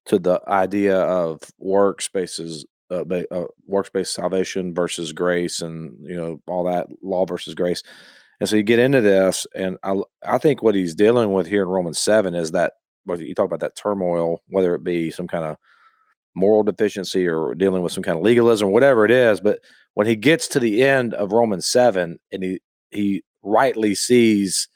[0.07, 6.63] to the idea of workspaces, uh, uh, workspace salvation versus grace, and you know all
[6.65, 7.83] that law versus grace.
[8.39, 9.95] And so you get into this, and I
[10.25, 12.73] I think what he's dealing with here in Romans seven is that
[13.07, 15.57] you talk about that turmoil, whether it be some kind of
[16.35, 19.59] moral deficiency or dealing with some kind of legalism, whatever it is, but
[19.95, 22.59] when he gets to the end of Romans seven, and he
[22.91, 24.67] he rightly sees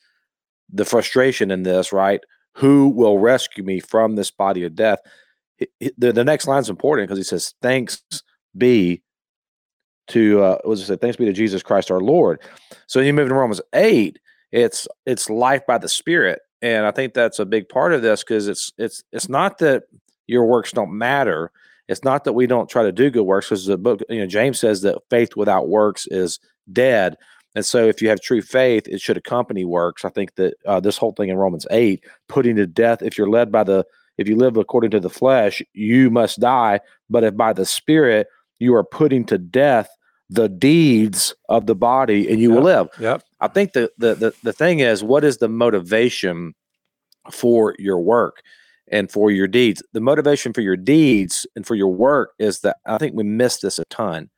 [0.71, 2.21] the frustration in this, right?
[2.55, 4.99] Who will rescue me from this body of death?
[5.97, 8.01] The, the next line's important because he says, Thanks
[8.57, 9.01] be
[10.07, 10.95] to uh does it say?
[10.97, 12.41] Thanks be to Jesus Christ our Lord.
[12.87, 14.19] So you move to Romans 8,
[14.51, 16.39] it's it's life by the Spirit.
[16.61, 19.83] And I think that's a big part of this because it's it's it's not that
[20.27, 21.51] your works don't matter.
[21.87, 24.27] It's not that we don't try to do good works because the book, you know,
[24.27, 26.39] James says that faith without works is
[26.71, 27.17] dead.
[27.53, 30.05] And so, if you have true faith, it should accompany works.
[30.05, 33.29] I think that uh, this whole thing in Romans 8, putting to death, if you're
[33.29, 33.85] led by the,
[34.17, 36.79] if you live according to the flesh, you must die.
[37.09, 38.27] But if by the Spirit,
[38.59, 39.89] you are putting to death
[40.29, 42.87] the deeds of the body and you will live.
[42.99, 43.21] yep.
[43.41, 46.53] I think the, the the the thing is, what is the motivation
[47.29, 48.41] for your work
[48.89, 49.83] and for your deeds?
[49.91, 53.59] The motivation for your deeds and for your work is that I think we miss
[53.59, 54.29] this a ton.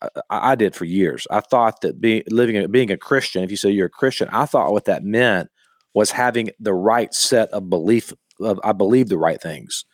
[0.00, 1.26] I, I did for years.
[1.30, 4.46] I thought that being living being a Christian, if you say you're a Christian, I
[4.46, 5.50] thought what that meant
[5.92, 8.12] was having the right set of belief.
[8.64, 9.84] I believe the right things,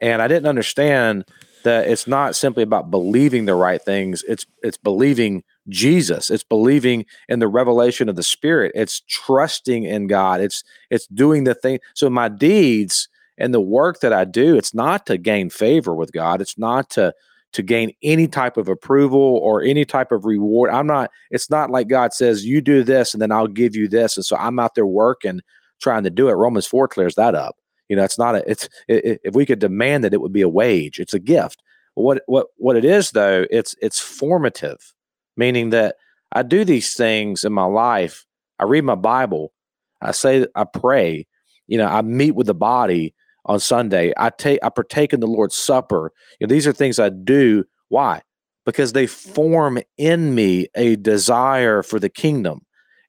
[0.00, 1.24] and I didn't understand
[1.64, 4.22] that it's not simply about believing the right things.
[4.28, 6.30] It's it's believing Jesus.
[6.30, 8.72] It's believing in the revelation of the Spirit.
[8.74, 10.40] It's trusting in God.
[10.40, 11.80] It's it's doing the thing.
[11.94, 16.12] So my deeds And the work that I do, it's not to gain favor with
[16.12, 16.40] God.
[16.40, 17.14] It's not to
[17.52, 20.70] to gain any type of approval or any type of reward.
[20.70, 23.88] I'm not, it's not like God says, you do this and then I'll give you
[23.88, 24.16] this.
[24.16, 25.40] And so I'm out there working,
[25.82, 26.34] trying to do it.
[26.34, 27.56] Romans 4 clears that up.
[27.90, 30.40] You know, it's not a, it's, it, if we could demand that it would be
[30.40, 31.62] a wage, it's a gift.
[31.94, 34.94] What, what, what it is though, it's, it's formative,
[35.36, 35.96] meaning that
[36.32, 38.24] I do these things in my life.
[38.58, 39.52] I read my Bible.
[40.00, 41.26] I say, I pray,
[41.66, 43.14] you know, I meet with the body
[43.46, 44.12] on Sunday.
[44.16, 46.12] I take I partake in the Lord's Supper.
[46.38, 47.64] You know, these are things I do.
[47.88, 48.22] Why?
[48.64, 52.60] Because they form in me a desire for the kingdom.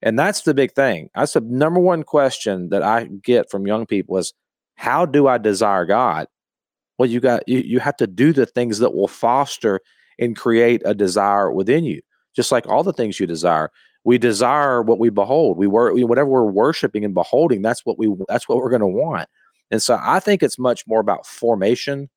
[0.01, 1.09] And that's the big thing.
[1.13, 4.33] That's the number one question that I get from young people is
[4.81, 6.25] how do I desire God?
[6.97, 9.79] Well, you got you, you have to do the things that will foster
[10.17, 12.01] and create a desire within you.
[12.35, 13.69] Just like all the things you desire.
[14.03, 15.59] We desire what we behold.
[15.59, 18.87] We were whatever we're worshiping and beholding, that's what we that's what we're going to
[18.87, 19.29] want.
[19.69, 22.09] And so I think it's much more about formation.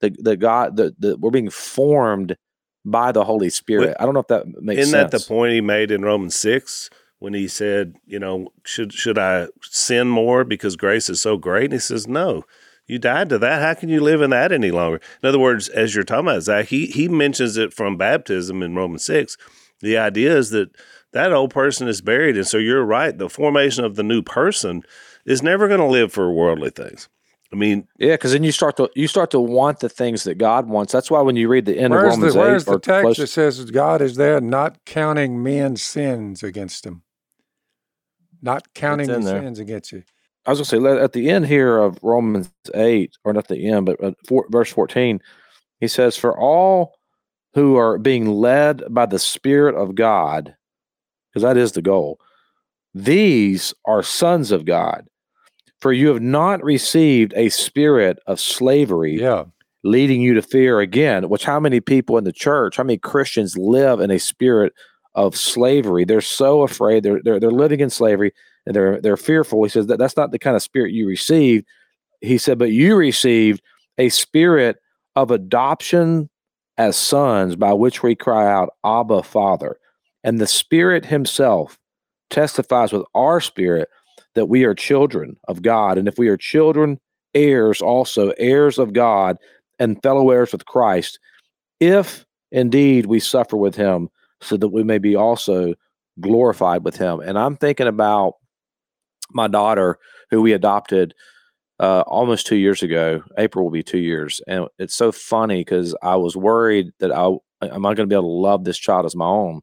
[0.00, 2.36] The the God the, the we're being formed
[2.84, 3.96] by the Holy Spirit.
[3.98, 5.10] I don't know if that makes Isn't sense.
[5.10, 6.88] that the point he made in Romans six
[7.18, 11.64] when he said, you know, should should I sin more because grace is so great?
[11.64, 12.44] And he says, no.
[12.88, 13.62] You died to that.
[13.62, 15.00] How can you live in that any longer?
[15.20, 18.76] In other words, as you're talking about Zach, he he mentions it from baptism in
[18.76, 19.36] Romans six.
[19.80, 20.70] The idea is that
[21.12, 23.16] that old person is buried, and so you're right.
[23.16, 24.82] The formation of the new person
[25.24, 27.08] is never going to live for worldly things.
[27.52, 30.36] I mean, Yeah, because then you start to you start to want the things that
[30.36, 30.92] God wants.
[30.92, 33.02] That's why when you read the end Where's of the, Romans where's eight the text
[33.02, 37.02] close, that says God is there not counting men's sins against them?
[38.42, 39.42] Not counting there.
[39.42, 40.02] sins against you.
[40.46, 43.68] I was going to say at the end here of Romans eight, or not the
[43.68, 45.20] end, but uh, four, verse fourteen,
[45.80, 46.98] he says, "For all
[47.54, 50.54] who are being led by the Spirit of God,
[51.30, 52.20] because that is the goal,
[52.94, 55.06] these are sons of God.
[55.80, 59.44] For you have not received a spirit of slavery." Yeah.
[59.84, 63.56] leading you to fear again, which how many people in the church, how many Christians
[63.56, 64.72] live in a spirit
[65.16, 66.04] of slavery?
[66.04, 67.02] They're so afraid.
[67.02, 68.32] They're they're, they're living in slavery
[68.66, 69.64] and they're they're fearful.
[69.64, 71.66] He says that that's not the kind of spirit you received.
[72.20, 73.60] He said, but you received
[73.98, 74.76] a spirit
[75.16, 76.30] of adoption
[76.78, 79.78] as sons by which we cry out, Abba, Father.
[80.24, 81.78] And the Spirit Himself
[82.30, 83.88] testifies with our spirit
[84.34, 85.98] that we are children of God.
[85.98, 87.00] And if we are children,
[87.34, 89.38] heirs also, heirs of God,
[89.78, 91.18] and fellow heirs with Christ,
[91.80, 94.08] if indeed we suffer with him,
[94.40, 95.74] so that we may be also
[96.20, 97.20] glorified with him.
[97.20, 98.34] And I'm thinking about
[99.32, 99.98] my daughter,
[100.30, 101.14] who we adopted
[101.80, 103.22] uh, almost two years ago.
[103.38, 107.26] April will be two years, and it's so funny because I was worried that I
[107.62, 109.60] am I going to be able to love this child as my own.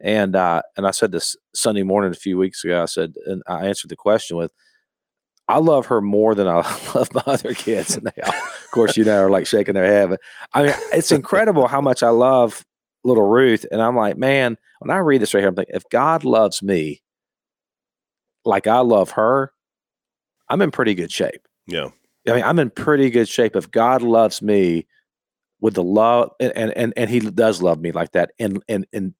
[0.00, 2.82] And uh, and I said this Sunday morning a few weeks ago.
[2.82, 4.52] I said, and I answered the question with,
[5.48, 6.56] I love her more than I
[6.94, 7.96] love my other kids.
[7.96, 10.10] And they, all, of course, you know, are like shaking their head.
[10.10, 10.20] But
[10.52, 12.64] I mean, it's incredible how much I love
[13.06, 13.64] little Ruth.
[13.70, 16.62] And I'm like, man, when I read this right here, I'm like, if God loves
[16.62, 17.02] me
[18.44, 19.52] like I love her,
[20.48, 21.46] I'm in pretty good shape.
[22.24, 22.32] yeah.
[22.32, 23.56] I mean, I'm in pretty good shape.
[23.56, 24.86] If God loves me
[25.60, 29.14] with the love, and and and, He does love me like that, and and and,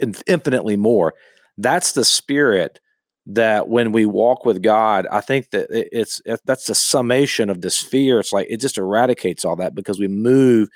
[0.00, 1.14] and infinitely more.
[1.58, 2.80] That's the spirit
[3.26, 7.60] that when we walk with God, I think that it's it, that's the summation of
[7.60, 8.20] this fear.
[8.20, 10.68] It's like it just eradicates all that because we move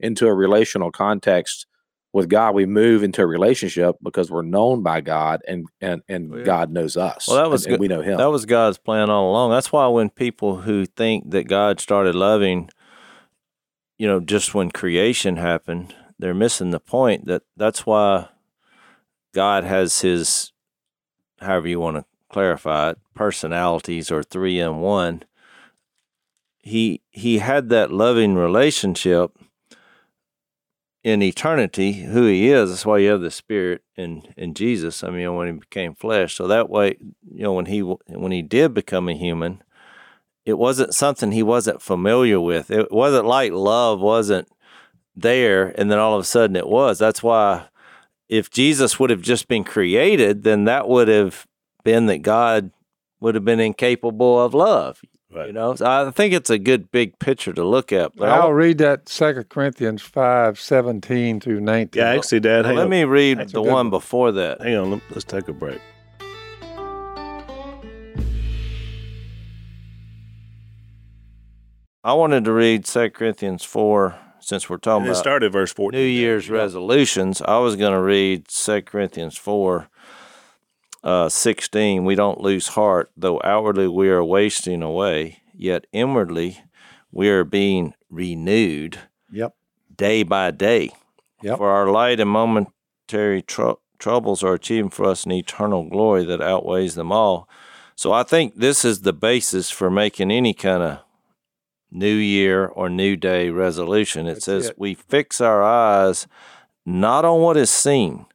[0.00, 1.66] into a relational context
[2.14, 2.54] with God.
[2.54, 6.46] We move into a relationship because we're known by God, and and and Well, yeah.
[6.46, 7.26] God knows us.
[7.28, 8.16] Well, that was and, and we know Him.
[8.16, 9.50] That was God's plan all along.
[9.50, 12.70] That's why when people who think that God started loving,
[13.98, 18.28] you know, just when creation happened, they're missing the point that that's why
[19.34, 20.52] God has his,
[21.40, 25.24] however you want to clarify it, personalities or three in one.
[26.62, 29.36] He he had that loving relationship
[31.04, 32.70] in eternity, who he is.
[32.70, 35.04] That's why you have the Spirit in in Jesus.
[35.04, 36.96] I mean, when he became flesh, so that way,
[37.30, 39.62] you know, when he when he did become a human,
[40.46, 42.70] it wasn't something he wasn't familiar with.
[42.70, 44.48] It wasn't like love wasn't
[45.14, 46.98] there, and then all of a sudden it was.
[46.98, 47.66] That's why,
[48.28, 51.46] if Jesus would have just been created, then that would have
[51.84, 52.70] been that God
[53.20, 55.02] would have been incapable of love.
[55.34, 55.48] Right.
[55.48, 58.14] You know, so I think it's a good big picture to look at.
[58.14, 62.02] But I I'll read that Second Corinthians five seventeen through nineteen.
[62.02, 62.90] Yeah, actually, Dad, hang let on.
[62.90, 63.90] me read That's the one one.
[63.90, 64.60] before that.
[64.62, 64.90] hang on.
[64.92, 65.80] let- Let's take a break.
[72.02, 75.72] I wanted to read 2 Corinthians 4 since we're talking And it about started verse
[75.72, 75.98] 14.
[75.98, 77.40] New Year's resolutions.
[77.40, 79.88] I was going to read 2 Corinthians 4
[81.04, 82.04] uh, 16.
[82.04, 85.38] We don't lose heart, though outwardly we are wasting away.
[85.56, 86.58] yet inwardly
[87.12, 88.98] we are being renewed
[89.30, 89.54] Yep.
[89.94, 90.90] day by day.
[91.42, 91.58] Yep.
[91.58, 96.40] For our light and momentary trou- troubles are achieving for us an eternal glory that
[96.42, 97.48] outweighs them all.
[97.94, 100.98] So I think this is the basis for making any kind of
[101.92, 104.26] new year or new day resolution.
[104.26, 104.78] It That's says it.
[104.78, 106.26] we fix our eyes
[106.84, 108.26] not on what is seen.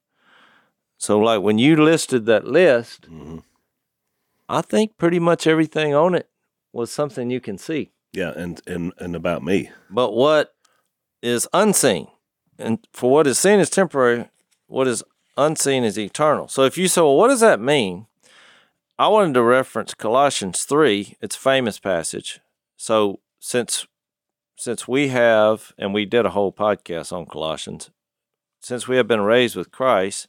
[0.99, 3.43] So, like when you listed that list, Mhm.
[4.49, 6.29] I think pretty much everything on it
[6.73, 7.91] was something you can see.
[8.13, 9.71] Yeah, and and and about me.
[9.89, 10.53] But what
[11.21, 12.07] is unseen,
[12.57, 14.29] and for what is seen is temporary,
[14.67, 15.03] what is
[15.37, 16.47] unseen is eternal.
[16.49, 18.07] So if you say, well, what does that mean?
[18.97, 22.41] I wanted to reference Colossians 3, it's a famous passage.
[22.75, 23.87] So since
[24.57, 27.91] since we have, and we did a whole podcast on Colossians,
[28.59, 30.27] since we have been raised with Christ,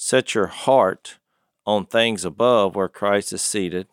[0.00, 1.18] set your heart
[1.66, 3.88] on things above where Christ is seated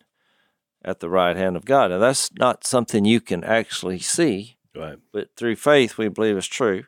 [0.84, 1.90] at the right hand of God.
[1.90, 5.00] Now that's not something you can actually see, Right.
[5.12, 6.84] but through faith we believe is true.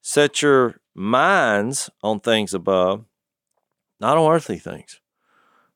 [0.00, 3.04] Set your minds on things above,
[3.98, 5.00] not on earthly things.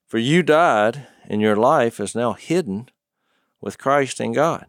[0.07, 2.89] For you died, and your life is now hidden
[3.61, 4.67] with Christ in God.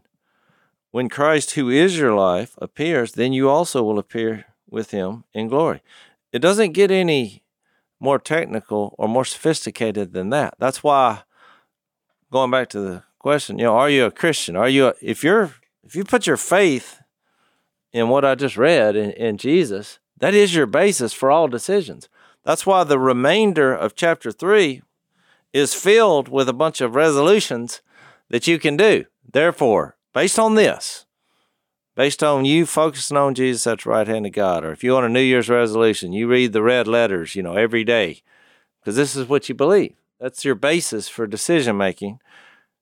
[0.89, 5.47] When Christ, who is your life, appears, then you also will appear with him in
[5.49, 5.81] glory.
[6.31, 7.40] It doesn't get any
[8.01, 10.55] more technical or more sophisticated than that.
[10.59, 11.21] That's why,
[12.31, 14.55] going back to the question, you know, are you a Christian?
[14.55, 16.99] Are you, a, if you're, if you put your faith
[17.93, 22.09] in what I just read in, in Jesus, that is your basis for all decisions.
[22.43, 24.81] That's why the remainder of chapter three
[25.53, 27.81] is filled with a bunch of resolutions
[28.29, 29.05] that you can do.
[29.31, 31.05] Therefore, based on this,
[31.95, 34.93] based on you focusing on Jesus at the right hand of God, or if you
[34.93, 38.21] want a New Year's resolution, you read the red letters, you know, every day,
[38.79, 39.95] because this is what you believe.
[40.19, 42.19] That's your basis for decision making.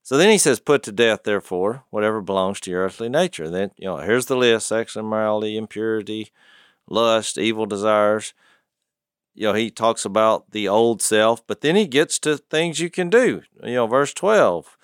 [0.03, 3.49] So then he says, Put to death, therefore, whatever belongs to your earthly nature.
[3.49, 6.32] Then, you know, here's the list sexual immorality, impurity,
[6.88, 8.34] lust, evil desires.
[9.36, 12.89] You know, he talks about the old self, but then he gets to things you
[12.89, 13.43] can do.
[13.64, 14.78] You know, verse 12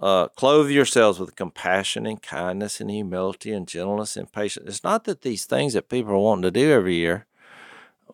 [0.00, 4.66] uh, clothe yourselves with compassion and kindness and humility and gentleness and patience.
[4.68, 7.26] It's not that these things that people are wanting to do every year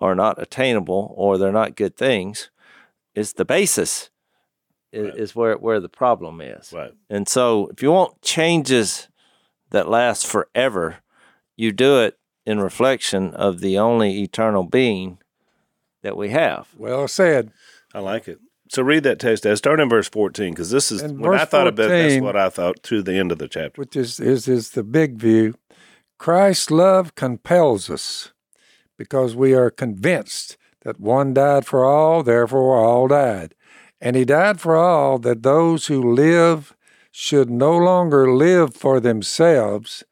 [0.00, 2.50] are not attainable or they're not good things.
[3.14, 4.10] It's the basis
[4.92, 5.18] is, Right.
[5.18, 6.72] is where where the problem is.
[6.72, 6.92] Right.
[7.10, 9.08] And so, if you want changes
[9.70, 10.98] that last forever,
[11.56, 15.18] you do it in reflection of the only eternal being
[16.02, 16.68] that we have.
[16.76, 17.52] Well said.
[17.94, 18.38] I like it.
[18.74, 19.46] So read that text.
[19.56, 22.34] Start in verse 14 because this is In when I thought about it, that's what
[22.34, 23.80] I thought to the end of the chapter.
[23.80, 25.54] which is, is, is the big view.
[26.18, 28.32] Christ's love compels us
[28.98, 33.54] because we are convinced that one died for all, therefore all died.
[34.00, 36.74] And he died for all that those who live
[37.12, 40.02] should no longer live for themselves,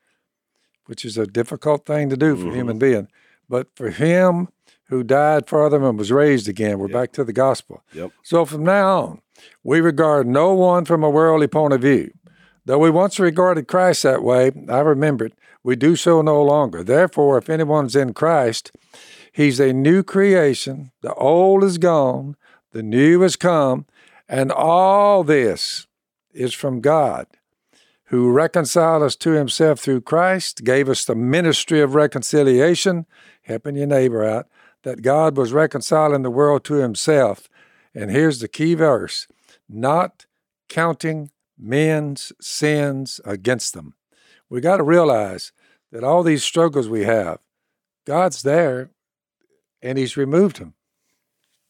[0.87, 2.93] which is a difficult thing to do for a human mm-hmm.
[2.93, 3.09] being,
[3.49, 4.51] but for him
[4.93, 6.79] who died for them and was raised again.
[6.79, 7.83] We're back to the gospel.
[7.95, 8.13] Yep.
[8.23, 9.23] So from now on,
[9.65, 12.13] we regard no one from a worldly point of view.
[12.67, 15.33] Though we once regarded Christ that way, I remember it,
[15.65, 16.85] we do so no longer.
[16.85, 18.71] Therefore, if anyone's in Christ,
[19.33, 20.93] he's a new creation.
[21.01, 22.37] The old is gone,
[22.73, 23.87] the new has come,
[24.29, 25.87] and all this
[26.35, 27.27] is from God,
[28.07, 33.07] who reconciled us to himself through Christ, gave us the ministry of reconciliation,
[33.43, 34.49] helping your neighbor out,
[34.83, 37.49] that God was reconciling the world to himself.
[37.95, 39.27] And here's the key verse
[39.69, 40.27] not
[40.69, 43.95] counting men's sins against them.
[44.49, 45.53] We got to realize
[45.93, 47.39] that all these struggles we have,
[48.07, 48.91] God's there
[49.83, 50.75] and He's removed them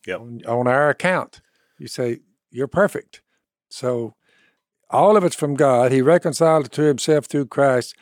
[0.07, 0.21] Yep.
[0.21, 1.41] on, on our account.
[1.79, 3.23] You say, You're perfect.
[3.71, 4.15] So
[4.91, 5.91] all of it's from God.
[5.91, 7.97] He reconciled it to Himself through Christ,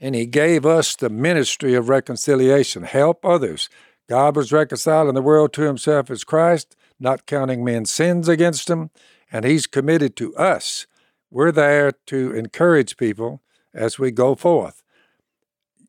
[0.00, 2.82] and He gave us the ministry of reconciliation.
[2.82, 3.68] Help others.
[4.08, 8.90] God was reconciling the world to Himself as Christ, not counting men's sins against Him,
[9.32, 10.86] and He's committed to us.
[11.30, 13.42] We're there to encourage people
[13.72, 14.82] as we go forth.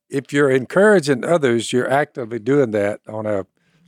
[0.10, 3.46] If you're encouraging others, you're actively doing that on a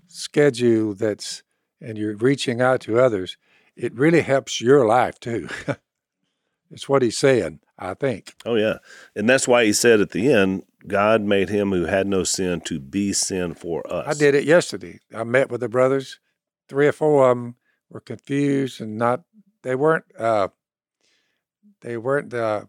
[0.08, 1.44] schedule that's,
[1.82, 3.38] and you're reaching out to others.
[3.76, 5.50] It really helps your life too.
[6.72, 8.34] it's what he's saying, I think.
[8.46, 8.78] Oh, yeah.
[9.16, 12.62] And that's why he said at the end, God made him who had no sin
[12.62, 14.08] to be sin for us.
[14.08, 15.00] I did it yesterday.
[15.14, 16.20] I met with the brothers.
[16.70, 17.56] Three or four of them
[17.90, 19.24] were confused and not.
[19.64, 20.06] They weren't.
[20.18, 20.50] Uh,
[21.82, 22.66] they weren't uh,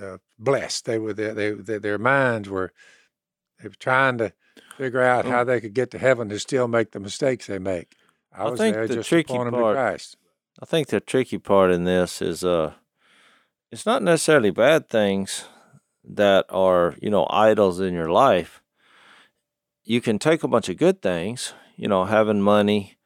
[0.00, 0.84] uh, blessed.
[0.86, 1.12] They were.
[1.12, 2.72] They, they, they, their minds were.
[3.60, 4.32] They were trying to
[4.76, 7.94] figure out how they could get to heaven to still make the mistakes they make.
[8.32, 10.16] I, I was think there the just tricky to part- to Christ.
[10.62, 12.74] I think the tricky part in this is uh
[13.70, 15.44] it's not necessarily bad things
[16.04, 18.62] that are you know idols in your life.
[19.84, 22.98] You can take a bunch of good things, you know, having money,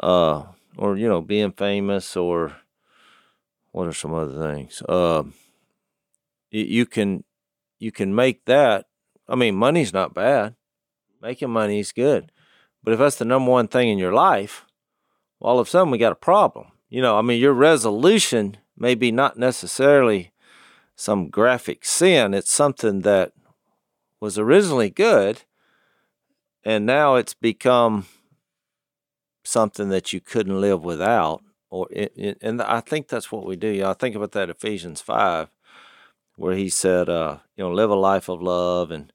[0.00, 0.44] uh,
[0.76, 2.56] or you know, being famous, or
[3.72, 4.82] what are some other things?
[4.88, 5.24] Uh,
[6.50, 7.22] you, can
[7.78, 8.86] you can make that.
[9.28, 10.56] I mean, money's not bad.
[11.22, 12.32] Making money is good,
[12.82, 14.64] but if that's the number one thing in your life,
[15.38, 16.68] well, all of a sudden we got a problem.
[16.88, 20.32] You know, I mean, your resolution may be not necessarily
[20.96, 22.34] some graphic sin.
[22.34, 23.32] It's something that
[24.18, 25.42] was originally good,
[26.64, 28.06] and now it's become
[29.44, 31.42] something that you couldn't live without.
[31.70, 31.88] Or
[32.42, 33.84] and I think that's what we do.
[33.84, 35.48] I think about that Ephesians five,
[36.36, 39.12] where he said, uh, you know, live a life of love, and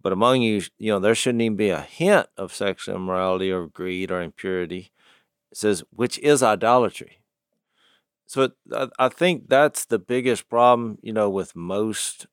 [0.00, 3.66] but among you, you know, there shouldn't even be a hint of sexual immorality or
[3.66, 4.90] greed or impurity.
[5.50, 7.18] It says, which is idolatry.
[8.28, 12.26] So I, I think that's the biggest problem, you know, with most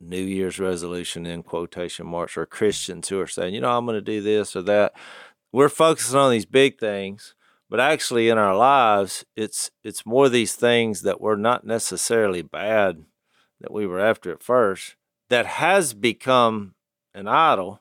[0.00, 3.96] New Year's resolution in quotation marks or Christians who are saying, you know, I'm going
[3.96, 4.94] to do this or that.
[5.52, 7.34] We're focusing on these big things,
[7.68, 13.04] but actually in our lives, it's it's more these things that were not necessarily bad
[13.60, 14.94] that we were after at first
[15.30, 16.74] that has become
[17.12, 17.80] an idol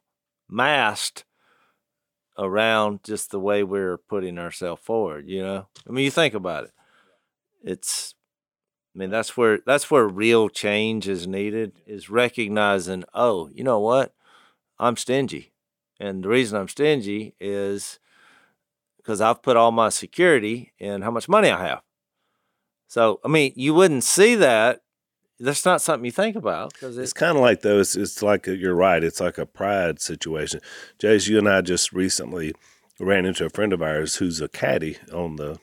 [0.49, 1.23] masked
[2.37, 5.67] around just the way we're putting ourselves forward, you know?
[5.87, 6.71] I mean, you think about it.
[7.63, 8.15] It's
[8.95, 13.79] I mean, that's where that's where real change is needed is recognizing, oh, you know
[13.79, 14.13] what?
[14.79, 15.53] I'm stingy.
[15.99, 17.99] And the reason I'm stingy is
[18.97, 21.81] because I've put all my security in how much money I have.
[22.87, 24.81] So, I mean, you wouldn't see that.
[25.39, 27.79] That's not something you think about because It's kind of like though.
[27.79, 29.03] It's it's like a, you're right.
[29.03, 30.59] It's like a pride situation.
[30.99, 32.53] Jase, you and I just recently
[32.99, 35.57] ran into a friend of ours who's a caddy on the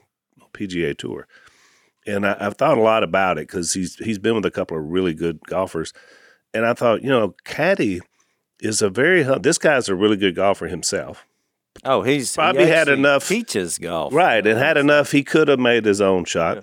[0.52, 1.28] PGA Tour,
[2.08, 4.76] and I, I've thought a lot about it because he's he's been with a couple
[4.76, 5.92] of really good golfers,
[6.54, 8.00] and I thought you know caddy
[8.60, 11.24] is a very this guy's a really good golfer himself,
[11.84, 14.44] oh, he's he Probably had actually enough- teaches golf, right?
[14.46, 15.12] And had enough.
[15.12, 16.62] He could have made his own shot, Yeah.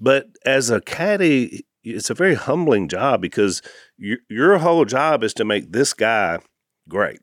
[0.00, 3.62] but as a caddy, it's a very humbling job because
[3.96, 6.40] your your whole job is to make this guy
[6.88, 7.20] great.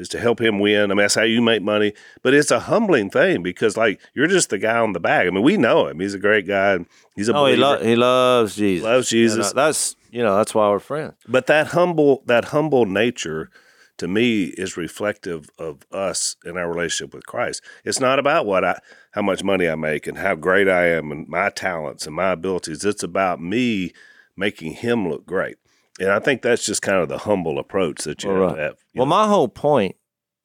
[0.00, 0.84] Is to help him win.
[0.90, 1.92] I mean, that's how you make money.
[2.22, 5.26] But it's a humbling thing because, like, you're just the guy on the bag.
[5.26, 6.00] I mean, we know him.
[6.00, 6.78] He's a great guy.
[7.16, 7.60] He's a Oh, he, believer.
[7.78, 8.84] lo- he loves Jesus.
[8.84, 9.52] Loves You know, Jesus.
[9.52, 11.14] that's you know that's why we're friends.
[11.28, 13.50] But that humble that humble nature
[13.98, 17.62] to me is reflective of us and our relationship with Christ.
[17.84, 18.80] It's not about what I
[19.12, 22.30] how much money I make and how great I am and my talents and my
[22.32, 22.84] abilities.
[22.84, 23.92] It's about me
[24.36, 25.56] making him look great.
[25.98, 28.58] And I think that's just kind of the humble approach that you have right.
[28.58, 28.76] have.
[28.92, 29.10] you Well, know.
[29.10, 29.96] my whole point,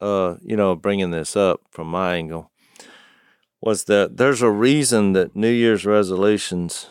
[0.02, 2.52] uh, you know, bringing this up from my angle,
[3.62, 6.88] was that there's a reason that New Year's resolutions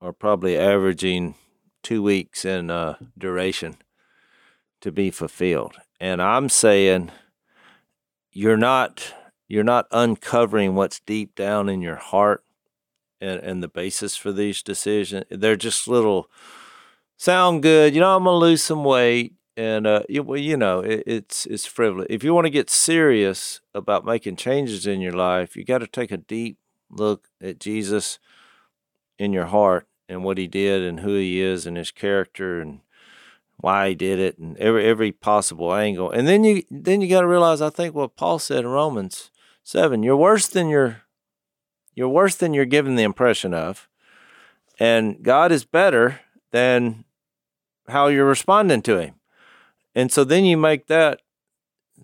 [0.00, 1.34] are probably averaging
[1.82, 3.76] two weeks in uh, duration
[4.80, 7.10] to be fulfilled, and I'm saying
[8.30, 9.14] you're not
[9.48, 12.44] you're not uncovering what's deep down in your heart
[13.20, 15.24] and, and the basis for these decisions.
[15.30, 16.30] They're just little
[17.16, 17.94] sound good.
[17.94, 21.46] You know, I'm gonna lose some weight, and uh, you, well, you know, it, it's
[21.46, 22.06] it's frivolous.
[22.10, 25.86] If you want to get serious about making changes in your life, you got to
[25.86, 26.58] take a deep
[26.90, 28.18] look at Jesus
[29.18, 32.80] in your heart and what He did and who He is and His character and
[33.56, 36.10] why He did it and every every possible angle.
[36.10, 39.30] And then you then you got to realize, I think what Paul said in Romans
[39.62, 41.02] seven, you're worse than you're
[41.94, 43.88] you're worse than you're given the impression of,
[44.80, 46.20] and God is better
[46.54, 47.04] than
[47.88, 49.14] how you're responding to him.
[49.92, 51.20] And so then you make that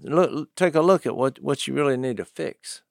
[0.02, 2.82] look take a look at what what you really need to fix.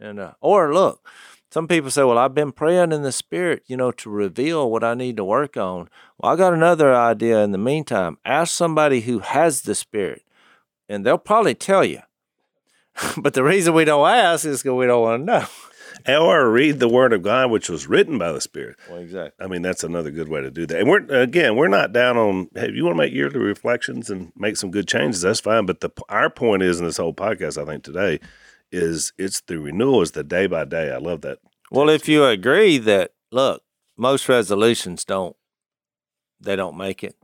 [0.00, 1.06] And uh, or look,
[1.50, 4.82] some people say, "Well, I've been praying in the spirit, you know, to reveal what
[4.82, 8.16] I need to work on." Well, I got another idea in the meantime.
[8.24, 10.22] Ask somebody who has the spirit,
[10.88, 12.00] and they'll probably tell you.
[13.18, 15.46] but the reason we don't ask is because we don't want to know.
[16.08, 18.76] or read the Word of God, which was written by the Spirit.
[18.88, 19.44] Well, exactly.
[19.44, 20.80] I mean, that's another good way to do that.
[20.80, 22.48] And we're again, we're not down on.
[22.54, 25.66] Hey, if you want to make yearly reflections and make some good changes, that's fine.
[25.66, 28.20] But the our point is in this whole podcast, I think today,
[28.70, 30.92] is it's the renewal is the day by day.
[30.92, 31.38] I love that.
[31.70, 33.62] Well, if you agree that look,
[33.96, 35.36] most resolutions don't
[36.40, 37.16] they don't make it.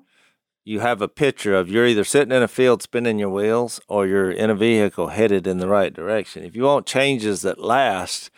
[0.65, 4.07] You have a picture of you're either sitting in a field spinning your wheels or
[4.07, 6.45] you're in a vehicle headed in the right direction.
[6.45, 8.31] If you want changes that last,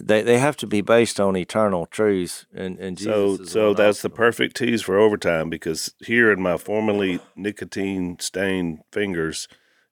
[0.00, 4.02] they they have to be based on eternal truths and and Jesus So, so that's
[4.02, 9.48] the perfect tease for overtime because here in my formerly nicotine stained fingers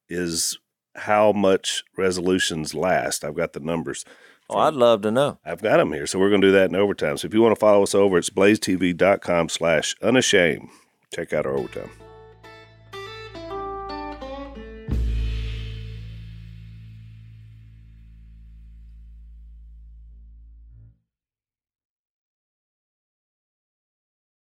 [0.08, 0.58] is
[0.96, 3.24] how much resolutions last.
[3.24, 4.04] I've got the numbers
[4.50, 5.38] Oh, I'd love to know.
[5.44, 7.18] I've got them here, so we're going to do that in overtime.
[7.18, 10.70] So if you want to follow us over, it's blazetv.com slash unashamed.
[11.14, 11.90] Check out our overtime.